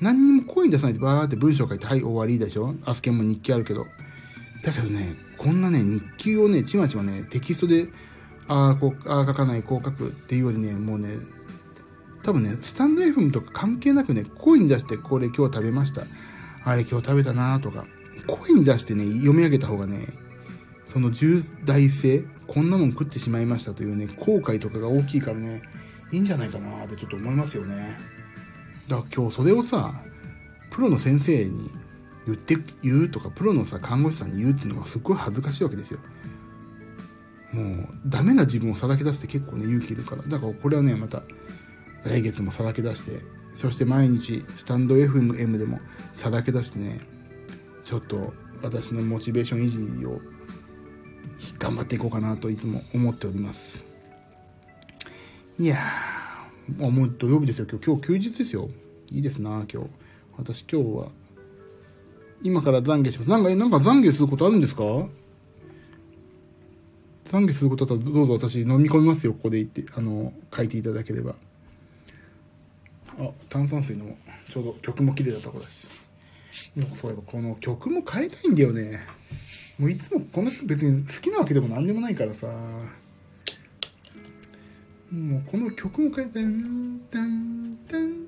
[0.00, 2.74] 何にも声に出さないでバーって文章書いて、はい、終わりでしょ？
[2.84, 3.86] アスケンも日記あるけど。
[4.62, 7.88] だけどね、こんなね、日記をね、ちまちまね、テキストで
[8.46, 11.16] ああ、こう、ああ書かない、こう書くっていうよりね、もうね、
[12.22, 16.02] 多分ね、スタンド FM とか関係なくね、声に出して、これ今日食べました。
[16.64, 17.86] あれ今日食べたなとか、
[18.26, 20.08] 声に出してね、読み上げた方がね、
[20.98, 25.62] その重大性、こんなもん食ってしまいましたというね、後悔とかが大きいからね、
[26.10, 27.96] いいんじゃないかなってちょっと思いますよね。
[28.88, 29.94] だから今日それをさ、
[30.72, 31.70] プロの先生に
[32.26, 36.00] 言って、言うとか、プロのさ、看護師さんに言うっていうのがすっごい恥ずかしいわけですよ。
[37.52, 40.22] もう、ダメな自分をさらけ出すって結構ね、勇気いるから。
[40.22, 41.22] だからこれはね、また、
[42.02, 43.20] 来月もさらけ出して、
[43.56, 45.80] そして毎日、スタンド FM でも
[46.16, 47.02] さらけ出してね、
[47.84, 50.20] ちょっと私のモチベーション維持を
[51.58, 53.84] 頑張っていこうかなといつも思っております。
[55.58, 57.66] いやー、もう土曜日ですよ。
[57.70, 58.70] 今日、今日休日ですよ。
[59.10, 59.90] いいですな、今日。
[60.36, 61.08] 私今日は、
[62.42, 63.30] 今から懺悔します。
[63.30, 64.82] なんか、えなんか懺悔することあるんですか？
[64.82, 65.08] 懺
[67.30, 71.34] 悔することだったらどうぞ私飲み込みますよ、ここで言って、あの、書いていただければ。
[73.18, 74.16] あ、炭酸水の
[74.48, 75.88] ちょうど曲も綺麗だった子だし。
[76.76, 79.00] でもそういえばこの曲も変えたいんだよね。
[79.78, 82.48] もういつもこの人別に好きなわけでも何でもないからさ。
[85.10, 88.26] もうこの曲も変えてんタンタン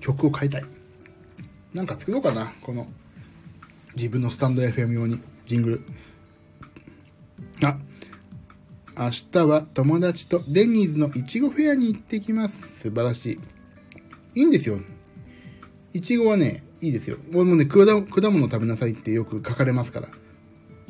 [0.00, 0.64] 曲を変えたい。
[1.74, 2.86] なんか作ろうかなこの。
[3.96, 5.20] 自分のスタンド FM 用に。
[5.46, 5.82] ジングル。
[7.66, 7.76] あ。
[8.96, 12.82] 明日は友達とデニーズのいちごフェアに行ってきます。
[12.82, 13.40] 素晴らしい。
[14.34, 14.80] いいんですよ。
[15.94, 20.08] いちごはねいいですよ俺もね果物食べなさいってよく書かれますから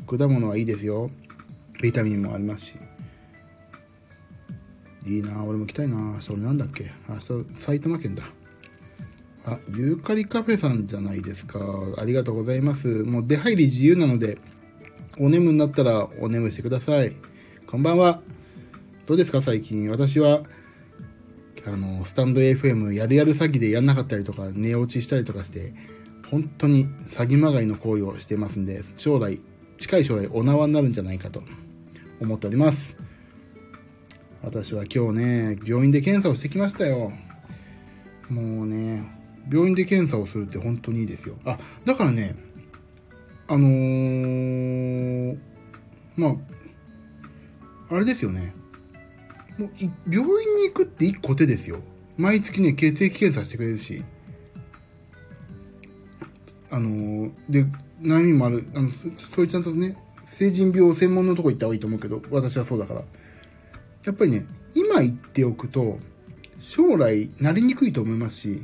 [0.07, 1.09] 果物はいいですよ
[1.81, 2.73] ビタミンもありますし
[5.05, 6.91] いいな俺も来たいなそれなんだっけ？
[7.09, 8.23] 明日埼玉県だ
[9.45, 11.59] あ、ユーカリカフェさんじゃないですか。
[11.97, 12.87] ありがとうございます。
[12.87, 14.37] もう出入り自由なので、
[15.19, 17.13] お眠になったらお眠してください。
[17.67, 18.21] こんばんは。
[19.05, 19.91] どうですか最近？
[19.91, 20.43] 私は、
[21.65, 25.73] あの、スタンド FM やるやる詐欺でやんなかったりとか、寝落ちしたりとかして、
[26.29, 29.39] 本当に詐欺まがいの行為をしてますんで、将来、
[29.79, 31.43] 近い将来お縄になるんじゃないかと
[32.19, 32.95] 思っております。
[34.41, 37.13] 私は今日ね、病院で検査をしてきましたよ。
[38.29, 39.03] もうね、
[39.49, 41.35] 病院で検査をするって本当にいいですよ。
[41.45, 42.35] あ、だからね、
[43.47, 45.37] あのー、
[46.17, 46.35] ま
[47.89, 48.53] あ、あれですよね。
[49.57, 49.69] もう
[50.09, 51.79] 病院に行くって一個手ですよ。
[52.17, 54.03] 毎月ね、血液検査してくれるし。
[56.69, 57.65] あのー、で、
[58.01, 58.65] 悩みもある。
[58.75, 63.03] あの、そういうちゃんとね、成人病専門のとこ行った方がいいと思うけど、私はそうだから。
[64.05, 65.99] やっぱりね、今言っておくと、
[66.59, 68.63] 将来なりにくいと思いますし、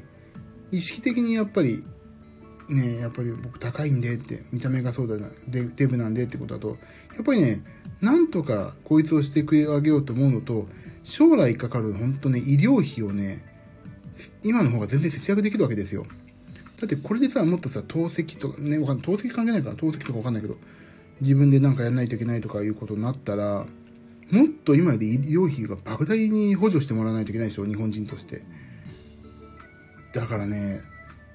[0.71, 1.83] 意識的にやっぱり、
[2.67, 6.77] ね、やっぱり僕高いんでって、見た目がそうだな、デデブなんでってことだと、
[7.15, 7.61] やっぱりね、
[8.01, 10.67] なんとかこいつをしてくれあげようと思うのと、
[11.03, 13.43] 将来かかる本当ね、医療費をね、
[14.43, 16.05] 今の方が全然節約できるわけですよ。
[16.79, 19.05] だってこれでさ、もっとさ、透析とか、ね、わかんない。
[19.05, 20.57] 透析関係ないから、透析とかわかんないけど、
[21.19, 23.65] 自分でなんかやんないといけないとかいうことになったら、
[24.31, 28.43] もっと今で医療費が莫大に補助してもらわないといけないでしょ、日本人として。
[30.13, 30.81] だからね、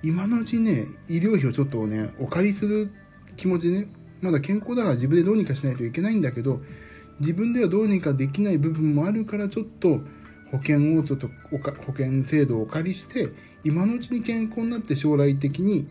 [0.03, 2.91] 今のうちね、医療費をちょっとね、お借りする
[3.37, 3.87] 気持ちね、
[4.25, 6.63] まだ健康だから自分でどうにかしないといけないんだけど、
[7.21, 10.01] 自分ではどうにかできない部分もあるからちょっと
[10.51, 13.29] 保険をちょっと保険制度をお借りして
[13.65, 15.87] 今のうちに健康になって将来的に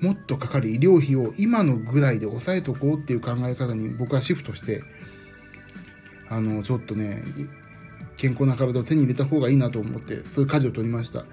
[0.00, 4.82] もっとかかる医療費を今のぐらいで抑えとこうっていう考え方に僕はシフトして
[6.28, 7.22] あのちょっとね
[8.16, 11.24] 健康な体を手に入れた方がいいなと思ってそういう舵を取りました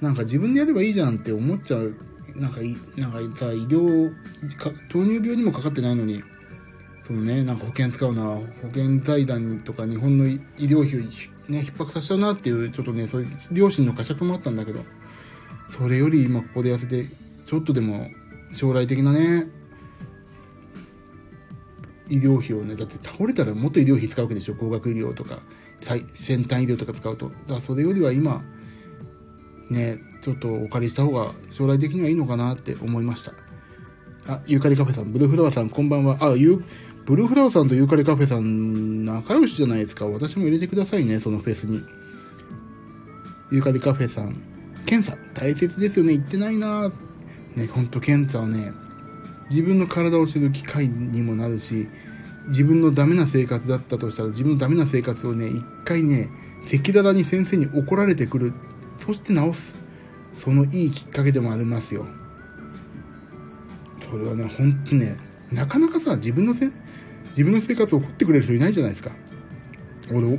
[0.00, 1.94] なんか自分でやればいいじゃんって思っちゃう。
[2.36, 2.60] なんか、
[2.96, 4.12] なんかさ、医療、
[4.88, 6.22] 糖尿病にもかかってないのに、
[7.06, 11.02] そのね、なんか保険使うな、保険財団とか日本の医療費を
[11.48, 14.80] ね、逼迫させちゃうなっていう、ちょっとね、そういう両親の呵責もあったんだけど、
[15.70, 17.06] それより今ここで痩せて、
[17.44, 18.10] ちょっとでも
[18.52, 19.50] 将来的なね、
[22.08, 25.42] 医療費をね、だって倒れたらもっと医療費使うわけでしょ、高額医療とか、
[25.80, 27.28] 先端医療とか使うと。
[27.28, 28.42] だからそれよりは今、
[29.70, 33.32] ね、ちょっとお借りした方が将来的にはいいのかなって思いました。
[34.26, 36.16] あ、ユーカリカフェさん、ブルーフラワーさん、こんばんは。
[36.18, 36.64] あ、ユー、
[37.04, 40.06] ブルーフラワーさんとユーカリカフェさん、仲良しじゃないですか。
[40.06, 41.82] 私も入れてくださいね、そのフェスに。
[43.52, 44.34] ユーカリカフェさん、
[44.86, 46.14] 検査、大切ですよね。
[46.14, 46.90] 行ってないな
[47.54, 48.72] ね、ほんと検査はね、
[49.50, 51.86] 自分の体を知る機会にもなるし、
[52.48, 56.30] 自分のダメな生活だったとしたら、自分のダメな生活をね、一回ね、
[56.66, 58.54] 赤裸々に先生に怒られてくる
[59.04, 59.83] そして直す。
[60.42, 62.06] そのいいきっかけでもありますよ。
[64.10, 65.16] それはね、ほんとね、
[65.50, 66.70] なかなかさ、自分のせ、
[67.30, 69.10] 自分の生活を送ってくれる人いないじゃないですか。
[70.12, 70.38] 俺、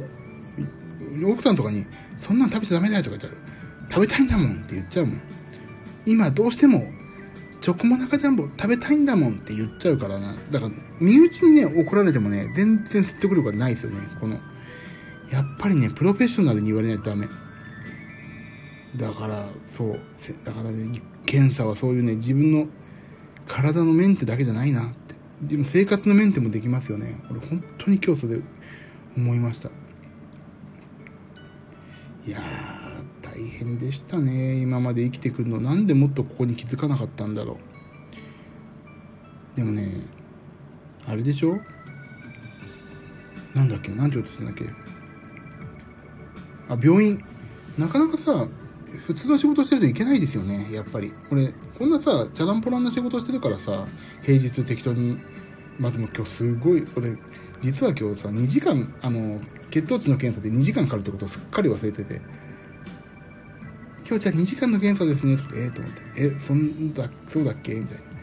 [1.26, 1.86] 奥さんとかに、
[2.20, 3.46] そんなん食べちゃダメだよとか言ったら、
[3.90, 5.22] 食べたいんだもんって言っちゃうもん。
[6.06, 6.86] 今どうしても、
[7.62, 10.36] チョコモナカジャンボ食べたいんだもんって言っちゃうからな。
[10.52, 13.98] だから、身内にね、怒られてもね、全然説得力がないですよね。
[14.20, 14.40] この、
[15.32, 17.28] やっぱりね、プロフェッショナルに言われないとダメ。
[18.98, 20.00] だからそう
[20.44, 22.68] だからね検査はそういうね自分の
[23.48, 25.16] 体のメンテだけじゃないなって。
[25.42, 27.20] 自分生活のメンテもできますよね。
[27.30, 28.40] 俺本当に今日それ
[29.18, 29.70] 思いました。
[32.26, 34.60] いやー大変でしたね。
[34.62, 35.60] 今まで生きてくるの。
[35.60, 37.58] なんでもっとここに気づかなかったんだろ
[39.54, 39.58] う。
[39.58, 39.92] でもね
[41.06, 41.60] あれでしょ？
[43.54, 43.92] なんだっけ？
[43.92, 44.66] なんて言うとしたんだっけ？
[46.70, 47.22] あ病院。
[47.78, 48.48] なかなかさ
[48.96, 51.14] 普通の仕事してるといけないですよね、やっぱり。
[51.30, 53.86] これ、こんなさ、チャランポランな仕事してるからさ、
[54.24, 55.20] 平日適当に、
[55.80, 57.16] まあでも今日すごい、これ、
[57.62, 59.40] 実は今日さ、2時間、あの、
[59.72, 62.22] 血糖値の検査で2時間かかるってことをすっかり忘れてて、
[64.08, 67.74] 今日じゃあ2時間の検査ですね、って、ええー、と思って、え、そんだ、そうだっけ？
[67.76, 68.16] みたいな。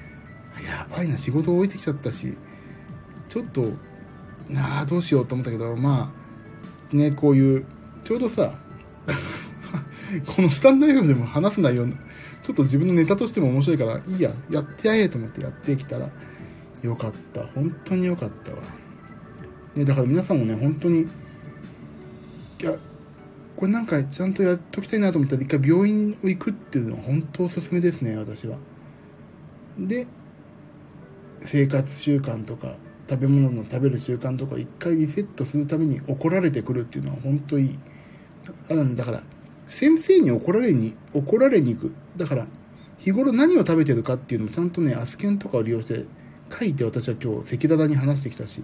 [0.63, 2.35] ややばいな、仕事置いてきちゃったし、
[3.29, 3.73] ちょっと、
[4.49, 6.13] なあ、どうしようと思ったけど、ま
[6.93, 7.67] あ、ね、こういう、
[8.05, 8.55] ちょうどさ、
[10.21, 16.11] このスタンド FM でも話す内容、ちょっと自分のネタとしても面白いから、いいや、やってやえと思ってやってきたら、
[16.83, 17.47] よかった。
[17.55, 18.59] 本当によかったわ。
[19.75, 21.07] ね、だから皆さんもね、本当に、い
[22.65, 22.75] や、
[23.57, 28.57] これなんかちゃんとやっときたいなと思ったら一回病院を行くっていうのは本当おすすめですね、私は。
[29.79, 30.07] で、
[31.45, 32.77] 生活習慣とか、
[33.09, 37.79] 食べ物の食べる習慣とか一回リセットするために怒られてくるっていうのは本当いい。
[38.69, 39.23] だから、
[39.73, 41.93] 先生に怒られに、怒られに行く。
[42.17, 42.47] だから、
[42.99, 46.05] 日頃何を食べてるかっていうのもちゃんとね、アスケンとかを利用して
[46.57, 48.63] 書いて私は今日赤裸々に話してきたし、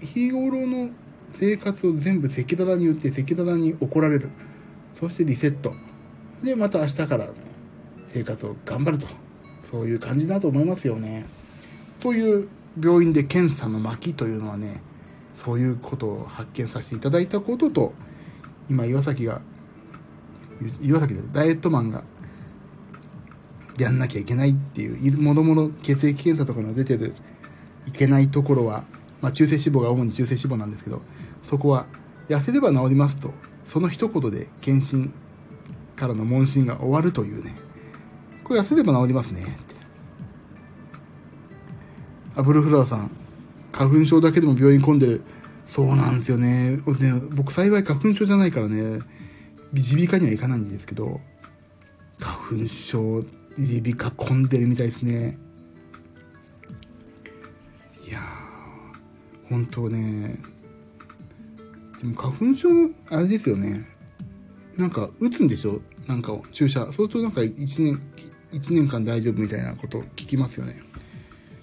[0.00, 0.90] 日頃の
[1.32, 4.28] 生活を全部赤裸々に言って赤裸々に怒られる。
[5.00, 5.74] そしてリセット。
[6.44, 7.28] で、また明日から
[8.12, 9.06] 生活を頑張ると。
[9.70, 11.24] そういう感じだと思いますよね。
[12.00, 12.48] という
[12.78, 14.82] 病院で検査の巻というのはね、
[15.34, 17.94] そういうことを発見させていただいたことと、
[18.68, 19.40] 今岩崎が、
[20.80, 22.02] 岩崎でダイエットマンが
[23.78, 27.14] やんなきゃいけないっていう、もろもろ血液検査とかの出てる
[27.86, 28.84] いけないところは、
[29.20, 31.02] まあ、中性脂肪が主に中性脂肪なんですけど、
[31.44, 31.86] そこは
[32.28, 33.32] 痩せれば治りますと、
[33.68, 35.12] その一言で検診
[35.96, 37.54] からの問診が終わるというね、
[38.44, 39.74] これ痩せれば治りますねって。
[42.34, 43.10] アブルフラワーさん、
[43.72, 45.22] 花粉症だけでも病院混んでる。
[45.68, 46.76] そうなんですよね。
[46.76, 46.82] ね
[47.30, 49.00] 僕幸い花粉症じゃないからね、
[49.72, 51.20] 耳鼻科には行かないんですけど、
[52.18, 53.24] 花粉症、
[53.56, 55.38] 耳鼻科混んでるみたいですね。
[58.06, 60.38] いやー、本当ね、
[62.00, 62.68] でも花粉症、
[63.08, 63.86] あれですよね。
[64.76, 65.80] なんか、打つんでしょ？
[66.06, 66.90] なんか、注射。
[66.92, 68.00] 相当なんか1年、
[68.52, 70.82] 1年間大丈夫みたいなこと聞きますよね。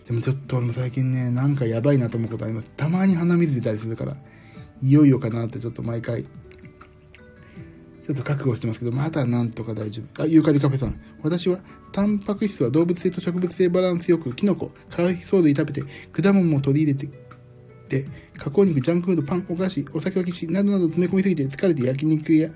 [0.07, 2.67] でもちょっと俺も最近ね、なんかやばいなと思うことあります。
[2.77, 4.17] たまに鼻水出たりするから、
[4.81, 6.25] いよいよかなってちょっと毎回、
[8.09, 10.23] ちょっと覚悟してますけど、まだなんとか大丈夫。
[10.23, 10.99] あ、ユーカリカフェさん。
[11.21, 11.59] 私は、
[11.91, 17.13] タンパク質は動物性と植物性バランスよく、キノコ、化学藻類食べて、果物も取り入れて、
[17.87, 22.49] で、加工肉、ジャンクフード、パン、お菓子、お酒はきし、などなど詰め込みすぎて疲れて焼肉や、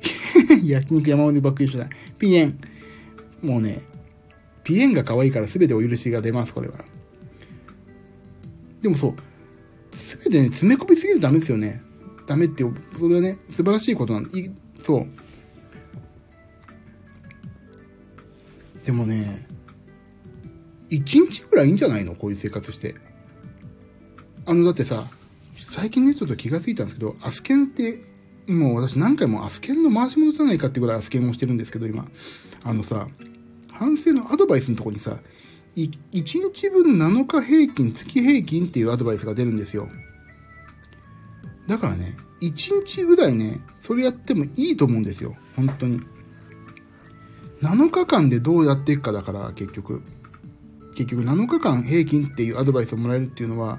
[0.64, 1.86] 焼肉山盛りばっかりした。
[2.18, 2.58] ピエン。
[3.42, 3.82] もうね、
[4.64, 6.76] ピエンが可愛いから全てお許しが出ます、これは。
[8.80, 9.14] でもそう、
[10.22, 11.82] 全てね、詰め込みすぎるとダメですよね。
[12.26, 12.64] ダメって、
[12.98, 14.50] それはね、素晴らしいことなんい
[14.86, 15.06] そう。
[18.84, 19.44] でもね、
[20.88, 22.14] 一日ぐらいいいんじゃないの？
[22.14, 22.94] こういう生活して。
[24.46, 25.08] あの、だってさ、
[25.56, 28.00] 最近ね、ちょっと気がついたんですけど、アスケンって、
[28.46, 32.06] もう私何回もアスケンの回し物じゃないかってぐらいアスケンをしてるんですけど、今。
[32.62, 33.08] あのさ、
[33.72, 35.18] 反省のアドバイスのとこにさ、
[35.74, 39.88] 1日分7日平均、月平均っていうアドバイスが出るんですよ。
[41.66, 45.36] だからね、1日ぐらいね、それやってもいいと思うんですよ。
[45.54, 46.00] 本当に。
[47.62, 50.02] 7日間でどうやっていくかだから、結局。
[50.94, 53.78] 結局7日間平均っていうアドバイスをもらえるっていうのは、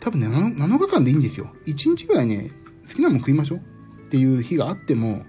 [0.00, 1.50] 多分ね7、日間でいいんですよ。
[1.66, 2.50] 1日ぐらいね、
[2.88, 3.62] 好きなもん食いましょうっ
[4.10, 5.24] ていう日があっても、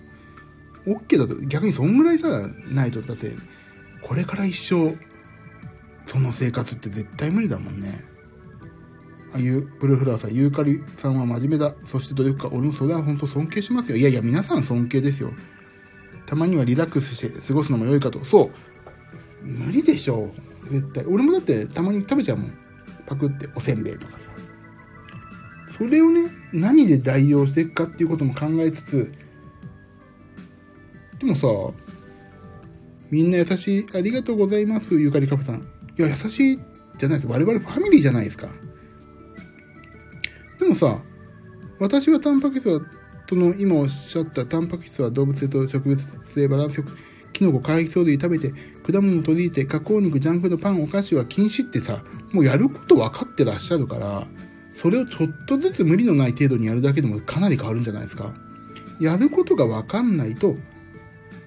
[0.86, 3.34] OK だと、逆にそんぐらいさ、ないと、だって、
[4.02, 4.98] これから一生、
[6.06, 8.04] その生活って絶対無理だもんね。
[9.36, 11.74] あいう、ブルーフラワーさん、ユーカリさんは真面目だ。
[11.86, 12.48] そして努力家。
[12.48, 13.98] 俺もそれは本当尊敬しますよ。
[13.98, 15.32] いやいや、皆さん尊敬ですよ。
[16.26, 18.24] たまにはリラックスして過ごすのも良いかと。
[18.26, 18.50] そ
[19.44, 19.46] う。
[19.46, 20.32] 無理でしょ
[20.64, 20.70] う。
[20.70, 21.06] 絶対。
[21.06, 22.54] 俺もだってたまに食べちゃうもん。
[23.06, 24.30] パクっておせんべいとかさ。
[25.78, 29.12] それをね、何で代用していくかっていうことも考えつつ、
[31.20, 31.48] でもさ、
[33.12, 35.68] みんな優しい、ありがとうございます、ゆかりカフさん。
[35.98, 36.60] いや、優しい
[36.98, 37.28] じゃないです。
[37.28, 38.48] 我々ファミリーじゃないですか。
[40.66, 41.00] でもさ、
[41.78, 42.82] 私はタンパク質は、
[43.28, 46.04] との今おっしゃったタンパク質は動物性と植物
[46.34, 46.98] 性バランスよく、
[47.34, 48.52] キノコ、海藻類食べて、
[48.92, 54.26] 果物を取り入れて、加工肉、ジャンクフード、パン、お菓子は禁止ってさ、もうやること分かってらっしゃるから、
[54.74, 58.34] それをちょっとずつ無理のない程度にやるだけでもかなり変わるんじゃないですか。
[59.00, 60.56] やることが分かんないと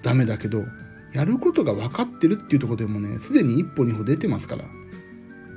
[0.01, 0.63] ダメだけど、
[1.11, 4.63] やることが分かってるっていうとこでもね、すでに一歩二歩出てますから。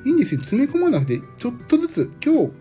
[0.04, 0.40] いいんですよ。
[0.40, 2.52] 詰め込まなくて、ちょっとずつ、今日、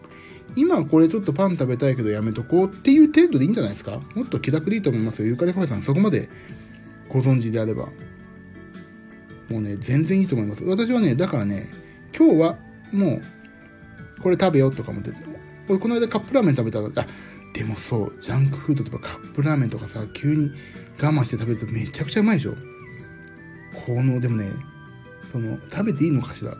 [0.55, 4.01] 今これちょっとパン食べたいけどやめとこうっていう程度でいいんじゃないですか？
[4.15, 5.27] もっと気楽でいいと思いますよ。
[5.27, 6.29] ゆかりカフェさん、そこまで
[7.09, 7.89] ご存知であれば。
[9.49, 10.63] もうね、全然いいと思います。
[10.63, 11.69] 私はね、だからね、
[12.17, 12.57] 今日は
[12.93, 15.11] もうこれ食べようとか思って、
[15.67, 17.07] 俺この間カップラーメン食べたら、あ、
[17.53, 20.51] でもそう、ジャンクフードとかカップラーメンとかさ、急に
[21.01, 22.55] 我慢して食べるとめちゃくちゃうまいでしょ
[23.85, 24.51] この、でもね、
[25.33, 26.55] その、食べていいのかしら？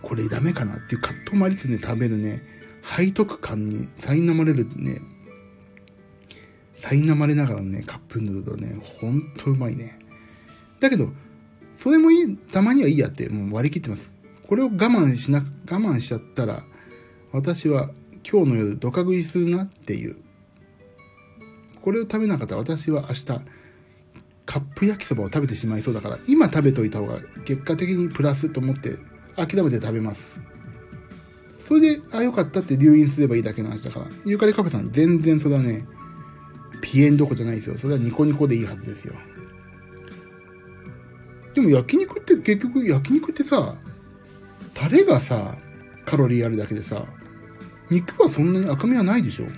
[0.00, 0.76] これダメかな？
[0.76, 2.40] っていう葛藤もありつつね、食べるね、
[2.82, 5.00] 背徳感に苛まれるね、
[6.82, 9.98] 苛まれながらね、カップヌードルね、ほんとうまいね。
[10.80, 11.10] だけど、
[11.78, 14.10] それもいい、たまにはいいやってもう割り切ってます。
[14.46, 15.44] これを我慢しな、我
[15.76, 16.64] 慢しちゃったら、
[17.32, 17.90] 私は
[18.30, 20.16] 今日の夜ドカ食いするなっていう。
[21.82, 23.26] これを食べなかったら私は明日、
[24.46, 28.96] カップ焼きそばを食べてしまいそうだから、今食べといた方が結果的にプラスと思って
[29.36, 30.37] 諦めて食べます。
[31.68, 34.06] それで、あ、よかったって留飲すればいいだけの話だから。
[34.24, 35.86] ユーカリカフェさん、全然それはね、
[36.80, 37.76] ピエンどこじゃないですよ。
[37.76, 39.12] それはニコニコでいいはずですよ。
[41.54, 43.76] でも焼肉って結局、焼肉ってさ、
[44.72, 45.58] タレがさ、
[46.06, 47.04] カロリーあるだけでさ、
[47.90, 49.56] 肉はそんなに赤みはないでしょだか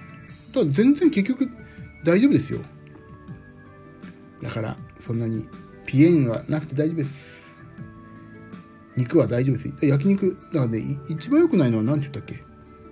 [0.54, 1.48] ら全然結局
[2.04, 2.58] 大丈夫ですよ。
[4.42, 5.48] だから、そんなに
[5.86, 7.39] ピエンはなくて大丈夫です。
[9.00, 9.86] 肉は大丈夫です。
[9.86, 12.42] 焼肉、だからね、一番良くないのは何て言ったっけ？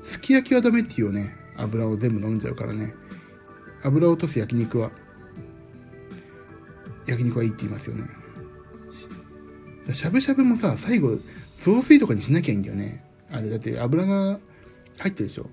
[0.04, 1.36] すき焼きはダメっていうよね。
[1.56, 2.94] 油を全部飲んじゃうからね。
[3.82, 4.90] 油を落とす焼肉は、
[7.06, 8.04] 焼肉はいいって言いますよね。
[9.94, 11.18] しゃぶしゃぶもさ、最後、
[11.64, 13.04] 雑炊とかにしなきゃいいんだよね。
[13.30, 14.38] あれ、だって油が
[14.98, 15.44] 入ってるでしょ。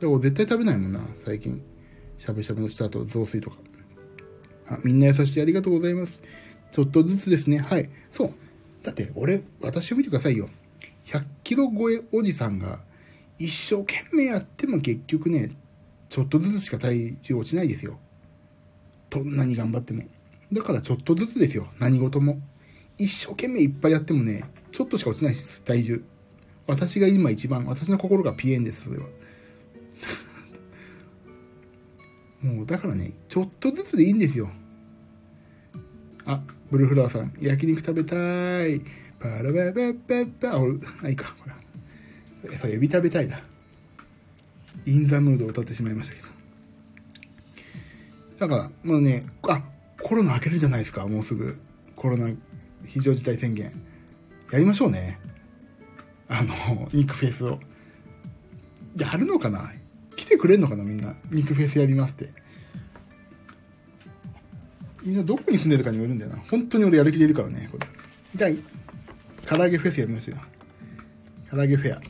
[0.00, 1.62] だから絶対食べないもんな、最近。
[2.18, 3.56] しゃぶしゃぶのした後、雑炊とか。
[4.68, 6.20] あ、みんな優しいありがとうございます。
[6.72, 7.58] ちょっとずつですね。
[7.58, 7.88] はい。
[8.12, 8.30] そう。
[8.86, 10.48] だって俺、私を見てくださいよ。
[11.06, 12.78] 100キロ超えおじさんが
[13.36, 15.50] 一生懸命やっても結局ね、
[16.08, 17.98] ちょっとずつしか体重落ちないですよ。
[19.10, 20.04] どんなに頑張っても。
[20.52, 21.66] だからちょっとずつですよ。
[21.80, 22.40] 何事も。
[22.96, 25.60] 一生懸命いっぱいやってもね、ちょっとしか落ちないです。
[25.62, 26.04] 体重。
[26.68, 29.06] 私が今一番、私の心がピエンです、それは。
[32.40, 34.48] もう、だからね、ちょっとずつでいいんですよ。
[36.24, 38.80] あ、ブルーフラワーさん、焼肉食べたい。
[39.18, 40.66] パラババババ、
[41.04, 41.56] あ、いいか、ほら。
[42.58, 43.40] それ、エビ食べたいだ。
[44.84, 46.28] インザムードを歌ってしまいましたけど。
[48.38, 49.62] だから、もうね、あ、
[50.02, 51.58] コロナ明けるじゃないですか、もうすぐ。
[51.96, 52.30] コロナ
[52.84, 53.72] 非常事態宣言。
[54.50, 55.18] やりましょうね。
[56.28, 57.58] あの、肉フェスを。
[58.96, 59.72] やるのかな？
[60.14, 61.14] 来てくれんのかなみんな。
[61.30, 62.30] 肉フェスやりますって。
[65.06, 66.38] みんなどこに住んでるかにもよるんだよな。
[66.50, 67.86] 本当に俺やる気でいるからね、これ。
[68.34, 70.36] じゃあ、唐揚げフェスやりますよ。
[71.48, 72.02] 唐揚げフェア。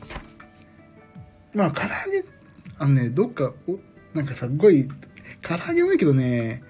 [1.53, 2.25] まあ、唐揚げ、
[2.79, 3.79] あのね、どっか、お、
[4.17, 4.87] なんかすごい、
[5.43, 6.63] 唐揚げもいいけどね、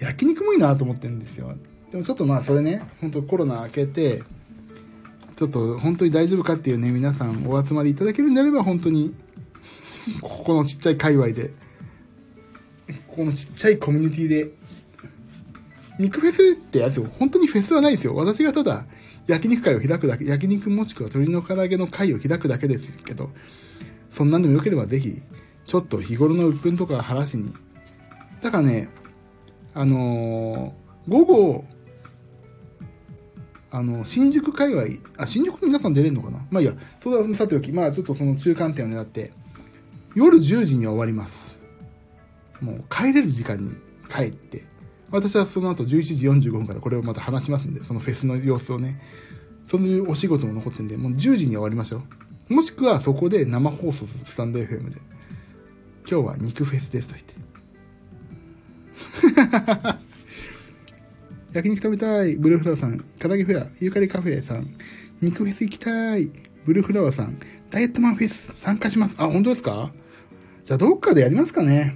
[0.00, 1.56] 焼肉もいいなと思ってるんですよ。
[1.92, 4.24] でもちょっとまあそれね、本当コロナ明けて、
[5.36, 9.14] ちょっと本当に大丈夫かっていうね、皆さんお集まりいただけるんであれば、本当に、
[10.20, 11.50] ここのちっちゃい界隈で、
[13.06, 14.50] ここのちっちゃいコミュニティで、
[16.02, 17.02] 肉フェスってやつ。
[17.18, 18.14] 本当にフェスはないですよ。
[18.14, 18.84] 私がただ、
[19.26, 23.30] 焼肉会を開くだけ、焼肉もしくは鶏の唐揚げの会を開くだけですけど、
[24.16, 25.22] そんなんでもよければぜひ、
[25.66, 27.52] ちょっと日頃の鬱憤とか晴らしに。
[28.42, 28.88] だからね、
[29.74, 31.64] あのー、午後、
[33.70, 34.84] あの、新宿界隈、
[35.16, 36.44] あ、新宿の皆さん出れるのかな？
[36.50, 39.32] まあいいや、それはさておき、まあちょっとその中間点を狙って、
[40.14, 41.56] 夜10時には終わります。
[42.60, 43.70] もう帰れる時間に
[44.14, 44.64] 帰って、
[45.12, 49.00] 私はその後11時45分からこれをまた話しますんで、そのフェスの様子をね、
[49.70, 52.02] そういうお仕事も残ってんで、もう10時に終わりましょ
[52.50, 52.54] う。
[52.54, 55.00] もしくはそこで生放送するスタンド FM で、
[56.10, 57.34] 今日は肉フェスですと言って。
[61.52, 62.36] 焼肉食べたい。
[62.36, 63.04] ブルーフラワーさん。
[63.18, 63.68] 唐揚げフェア。
[63.80, 64.74] ユーカリカフェさん。
[65.20, 66.30] 肉フェス行きたい。
[66.64, 67.38] ブルーフラワーさん。
[67.70, 69.14] ダイエットマンフェス参加します。
[69.18, 69.92] あ、本当ですか？
[70.64, 71.94] じゃあどっかでやりますかね。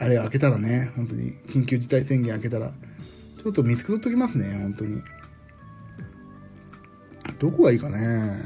[0.00, 1.34] あれ開けたらね、本当に。
[1.48, 2.72] 緊急事態宣言開けたら。
[3.42, 5.02] ちょっと見繕っときますね、本当に。
[7.38, 8.42] どこがいいかね。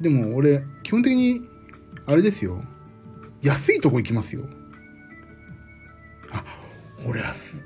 [0.00, 1.40] でも俺、基本的に、
[2.06, 2.62] あれですよ。
[3.42, 4.44] 安いとこ行きますよ。
[6.30, 6.44] あ
[7.06, 7.60] 俺安い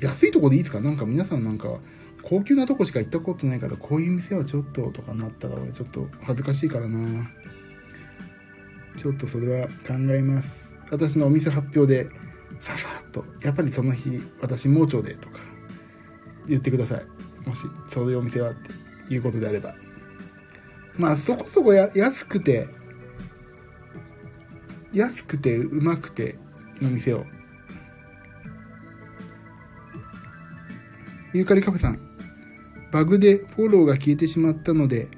[0.00, 0.80] 安いとこでいいですか？
[0.80, 1.78] なんか皆さんなんか
[2.22, 7.30] 高級なとこしか行ったことないからこういう店はちょっととかなったら俺ちょっと恥ずかしいからな
[8.96, 10.72] ちょっとそれは考えます。
[10.90, 12.08] 私のお店発表で
[12.60, 15.38] ささっとやっぱりその日私盲腸でとか
[16.48, 17.48] 言ってください。
[17.48, 18.54] もしそういうお店はっ
[19.08, 19.74] ていうことであれば。
[20.96, 22.68] まあそこそこや安くて
[24.92, 26.38] 安くてうまくて
[26.80, 27.24] の店を。
[31.34, 32.00] ユーカリカフェさん、
[32.92, 35.08] バグでフォローが消えてしまったので、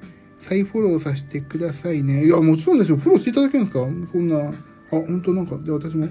[0.49, 2.25] 再フォローさせてくださいね。
[2.25, 2.97] いや、もちろんですよ。
[2.97, 3.85] フォローしていただけるんですか？
[4.11, 4.49] そんな。
[4.49, 4.51] あ、
[4.89, 6.07] 本当なんか、じゃあ私も。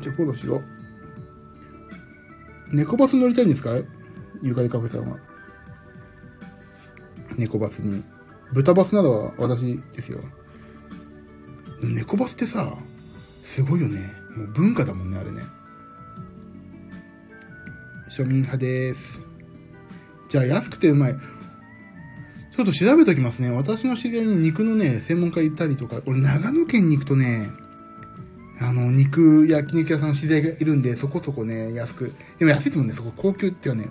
[0.00, 0.56] じゃあフォローしよ
[2.72, 2.74] う。
[2.74, 3.76] 猫バス乗りたいんですか？
[4.42, 5.16] ユーカリカフェさんは。
[7.36, 8.02] 猫バスに。
[8.52, 10.20] 豚バスなどは私ですよ。
[11.80, 12.74] 猫バスってさ、
[13.44, 14.00] すごいよね。
[14.36, 15.42] もう文化だもんね、あれね。
[18.10, 18.98] 庶民派です。
[20.28, 21.16] じゃあ安くてうまい。
[22.58, 23.52] ちょっと調べときますね。
[23.52, 27.52] 私の知り合いに肉のね、専門家行ったりとか、俺長野県に行くとね、
[28.58, 32.12] あの、肉、焼肉屋さんの知り合いがいるんで、そこそこね、安く。
[32.36, 33.88] でも安いですもんね、そこ高級っていうかね、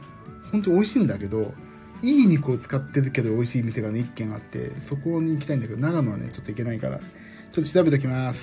[0.51, 1.53] 本当に美味しいんだけど、
[2.01, 8.39] いい肉を使ってるけど美味しい店がね、一軒あって、そこに行きたいんだけど、長野はね、ちょっと行けないから、ちょっと調べときます。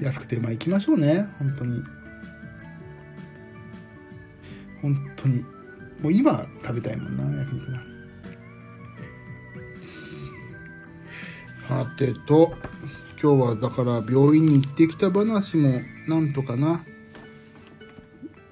[0.00, 1.82] 安くて、まあ行きましょうね、本当に。
[4.80, 5.44] 本当に。
[6.02, 7.82] もう今食べたいもんな、焼肉な。
[11.68, 12.54] さてと、
[13.22, 16.84] 今日はだから病院に行ってきた話もなんとかな、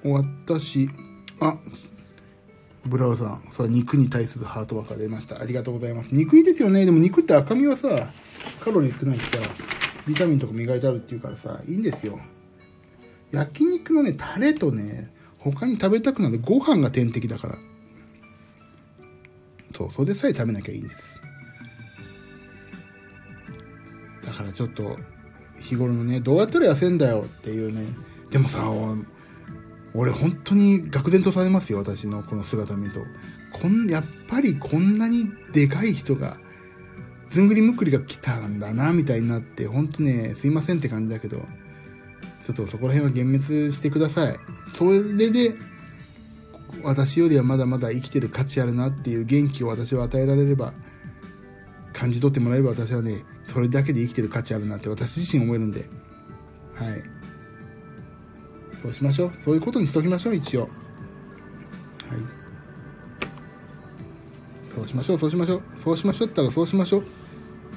[0.01, 0.89] 終わったし、
[1.39, 1.57] あ、
[2.85, 5.41] ブラウさん、そ肉に対するハートマークが出ました。
[5.41, 6.09] ありがとうございます。
[6.11, 6.85] 肉いいですよね。
[6.85, 8.11] でも肉って赤身はさ、
[8.59, 9.39] カロリー少ないしさ、
[10.07, 12.19] ビタミンとか磨いてあるっていうからさ、いいんですよ。
[13.31, 17.57] 焼肉のね、タレとね、他に食べたくなるご飯が天敵だから。
[19.71, 21.21] そう、それでさえ食べなきゃいいんです。
[24.25, 24.97] だからちょっと、
[25.59, 27.85] 日頃のね、どうやったら痩せんだよっていうね。
[28.31, 28.69] でもさ、
[29.93, 32.99] 俺本当に愕然とされますよ、私のこの姿見ると。
[33.53, 36.37] こん、やっぱりこんなにでかい人が、
[37.31, 41.45] ずんぐりむっくりが来たんだな、みたいになって、ほんとね、すいませんって感じだけど、
[42.53, 44.39] ちょっとそこら辺は幻滅してください。
[44.73, 45.55] それで、
[46.83, 50.73] 私よりはまだまだ生きてる価値あるなっていう元気を私は与えられれば、
[51.93, 53.23] 感じ取ってもらえれば私はね、
[53.53, 55.87] それだけで生きてる価値あるなって私自身思えるんで、
[56.75, 57.03] はい。
[58.81, 59.31] そうしましょう。
[59.43, 60.61] そういうことにしときましょう、一応。
[60.61, 60.69] はい。
[64.73, 65.61] そうしましょう、そうしましょう。
[65.83, 67.03] そうしましょうったらそうしましょう。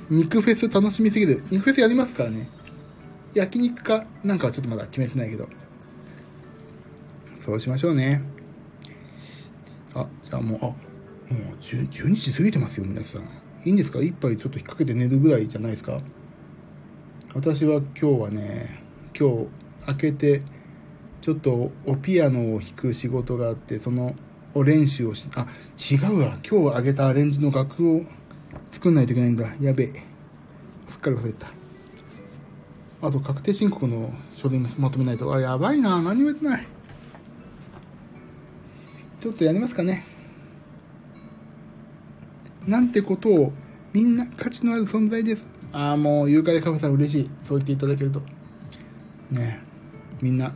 [0.09, 1.43] 肉フェス楽しみすぎる。
[1.51, 2.49] 肉フェスやりますからね。
[3.35, 5.49] 焼肉かなんかはちょっとまだ決めてないけど。
[7.45, 8.23] そうしましょうね。
[9.95, 10.75] あ、じゃあもう、あ、も
[11.53, 13.23] う12時過ぎてますよ、皆さん。
[13.65, 14.01] いいんですか？
[14.01, 16.01] 一杯ちょっと引っ掛けて寝るぐらいじゃないですか？
[17.35, 18.83] 私は今日はね、
[19.19, 19.47] 今日
[19.87, 20.43] 開けて、
[21.21, 24.15] ちょっとおピアノを弾く仕事があって、その
[24.55, 25.47] お練習をし、あ、
[25.79, 26.39] 違うわ。
[26.49, 28.03] 今日あげたアレンジの楽譜を
[28.71, 29.55] 作んないといけないんだ。
[29.61, 30.03] やべえ。
[30.89, 31.62] すっかり忘れてた。
[33.03, 35.33] あと、確定申告の書類もまとめないと。
[35.35, 36.01] あ、やばいな。
[36.01, 36.67] 何もやってない。
[39.21, 40.05] ちょっとやりますかね。
[42.67, 43.53] なんてことを、
[43.93, 45.43] みんな価値のある存在です。
[45.73, 47.31] ああ、もう、ユーカリカフェさん嬉しい。
[47.45, 48.23] そう言っていただけると。
[49.31, 49.61] ね
[50.21, 50.53] みんな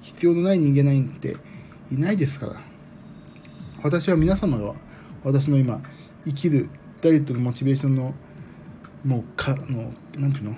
[0.00, 1.36] 必要のない人間なんて
[1.92, 2.56] いないですから。
[3.82, 4.74] 私は皆様が、
[5.22, 5.82] 私の今、
[6.24, 6.70] 生きる
[7.02, 8.14] ダイエットのモチベーションの、
[9.04, 10.56] もう、か、の、なんていうの？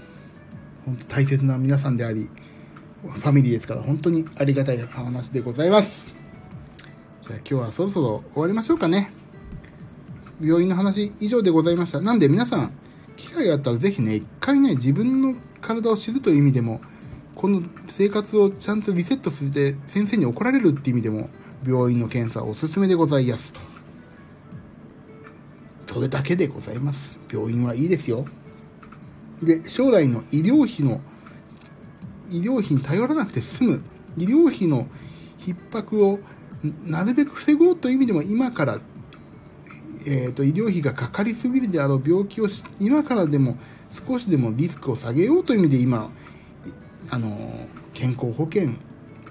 [0.85, 2.29] 本当大切な皆さんであり、
[3.03, 6.15] ファミリーですから、本当にありがたい話でございます。
[7.23, 9.13] じゃあ今日はそろそろ終わりましょうかね。
[10.41, 12.01] 病院の話以上でございました。
[12.01, 12.73] なんで皆さん、
[13.17, 16.81] 機会があったらぜひね、一回ね、自分の体を知るという意味でも、
[17.35, 21.31] この生活をちゃんとリセットして先生に怒られるって意味でも
[21.67, 23.61] 病院の検査おすすめでございますと。
[25.95, 27.19] それだけでございます。
[27.33, 28.27] 病院はいいですよ。
[29.43, 31.01] で、将来の医療費の、
[32.31, 33.83] 医療費に頼らなくて済む、
[34.17, 34.87] 医療費の
[35.39, 36.21] 逼迫を
[36.85, 38.79] なるべく防ごうという意味でも今から、
[40.07, 42.49] えっ、ー、と、医療費がかかりすぎるであろう病気を
[42.81, 43.57] 今からでも
[44.07, 46.11] 少しでもリスクを下げようという意味で今、
[47.11, 48.71] あの、健康保険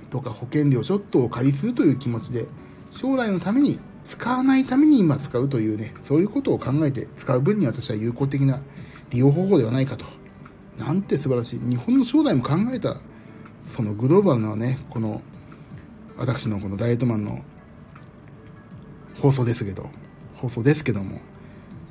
[0.10, 2.46] とか保険料ちょっとお借りするという気持ちで、
[2.92, 8.60] 将来のために使わないために今使うというね、そういうことを考えて使う分に私は有効的な
[9.12, 10.06] 利用方法ではないかと。
[10.78, 11.60] なんて素晴らしい。
[11.60, 12.98] 日本の将来も考えた、
[13.68, 15.22] そのグローバルなね、この、
[16.18, 17.40] 私のこのダイエットマンの
[19.20, 19.90] 放送ですけど、
[20.36, 21.20] 放送ですけども、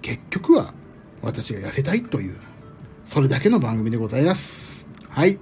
[0.02, 0.74] 結局は
[1.22, 2.36] 私が痩せたいという、
[3.06, 4.84] それだけの番組でございます。
[5.08, 5.38] はい。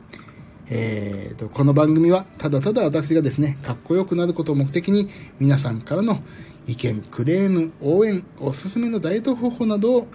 [0.70, 5.08] えーと、この番組はただただ私がですね、かっこよくなることを目的に
[5.38, 6.20] 皆さんからの
[6.66, 10.08] 意見、クレーム、応援、おすすめのダイエット方法などを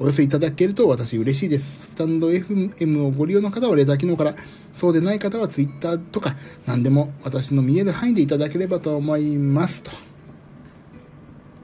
[0.00, 1.88] お寄せいただけると私嬉しいです。
[1.88, 4.36] スタンド FM をご利用の方はレター機能から、
[4.76, 6.36] そうでない方は Twitter とか
[6.66, 9.90] 何でも私の見える範囲でいただければと思いますと。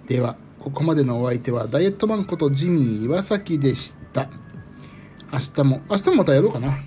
[0.09, 4.28] では、ここまでのお相手はダイエットマンことジミー岩崎でした。
[5.32, 6.78] 明日も、明日もまたやろうかな。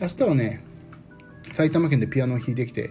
[0.00, 0.64] 明日はね、
[1.54, 2.90] 埼玉県でピアノを弾いてきて、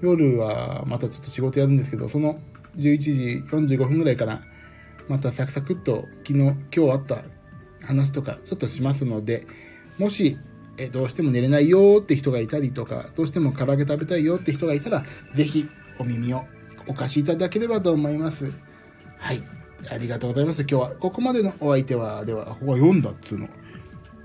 [0.00, 2.40] 夜はまたちょっと仕事やるんですけど、その
[2.76, 4.40] 11時45分ぐらいから、
[5.08, 7.22] またサクサクっと昨日、今日あった
[7.84, 9.46] 話とかちょっとしますので、
[9.98, 10.38] もし、
[10.76, 15.04] えどうしても寝れないよって人がいたりとか、どうしても唐揚げ食べたいよって人がいたら、
[15.34, 15.68] ぜひ
[15.98, 16.44] お耳を
[16.86, 18.52] お貸しいただければと思います。
[19.18, 19.42] はい。
[19.90, 20.62] ありがとうございます。
[20.62, 23.48] 今日はここまでのお相手は、では、ここは読んだっつうの。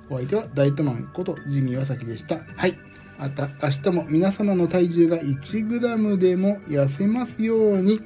[0.09, 2.39] お相手はダイエットマンことジミー・ワサキでした。
[2.55, 2.77] はい。
[3.17, 7.99] また明日も皆様の体重が 1g でも痩せますように。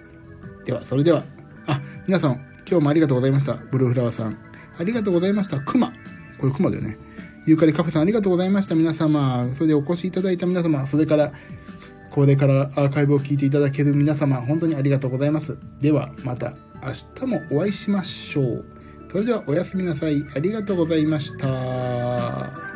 [0.66, 1.24] では、それでは。
[1.66, 2.34] あ、皆さん、
[2.68, 3.54] 今日もありがとうございました。
[3.54, 4.53] ブルーフラワーさん。
[4.78, 5.60] ありがとうございました。
[5.60, 5.88] 熊。
[6.40, 6.98] これ熊だよね。
[7.46, 8.76] ユーカリカフェさんありがとうございました。
[8.76, 9.48] 皆様。
[9.56, 10.86] それでお越しいただいた皆様。
[10.88, 11.32] それから、
[12.12, 14.38] これからアーカイブを聞いていただける皆様。
[14.38, 15.58] 本当にありがとうございます。
[15.80, 16.54] では、また
[16.84, 18.66] 明日もお会いしましょう。
[19.12, 20.26] それではおやすみなさい。
[20.36, 22.73] ありがとうございました。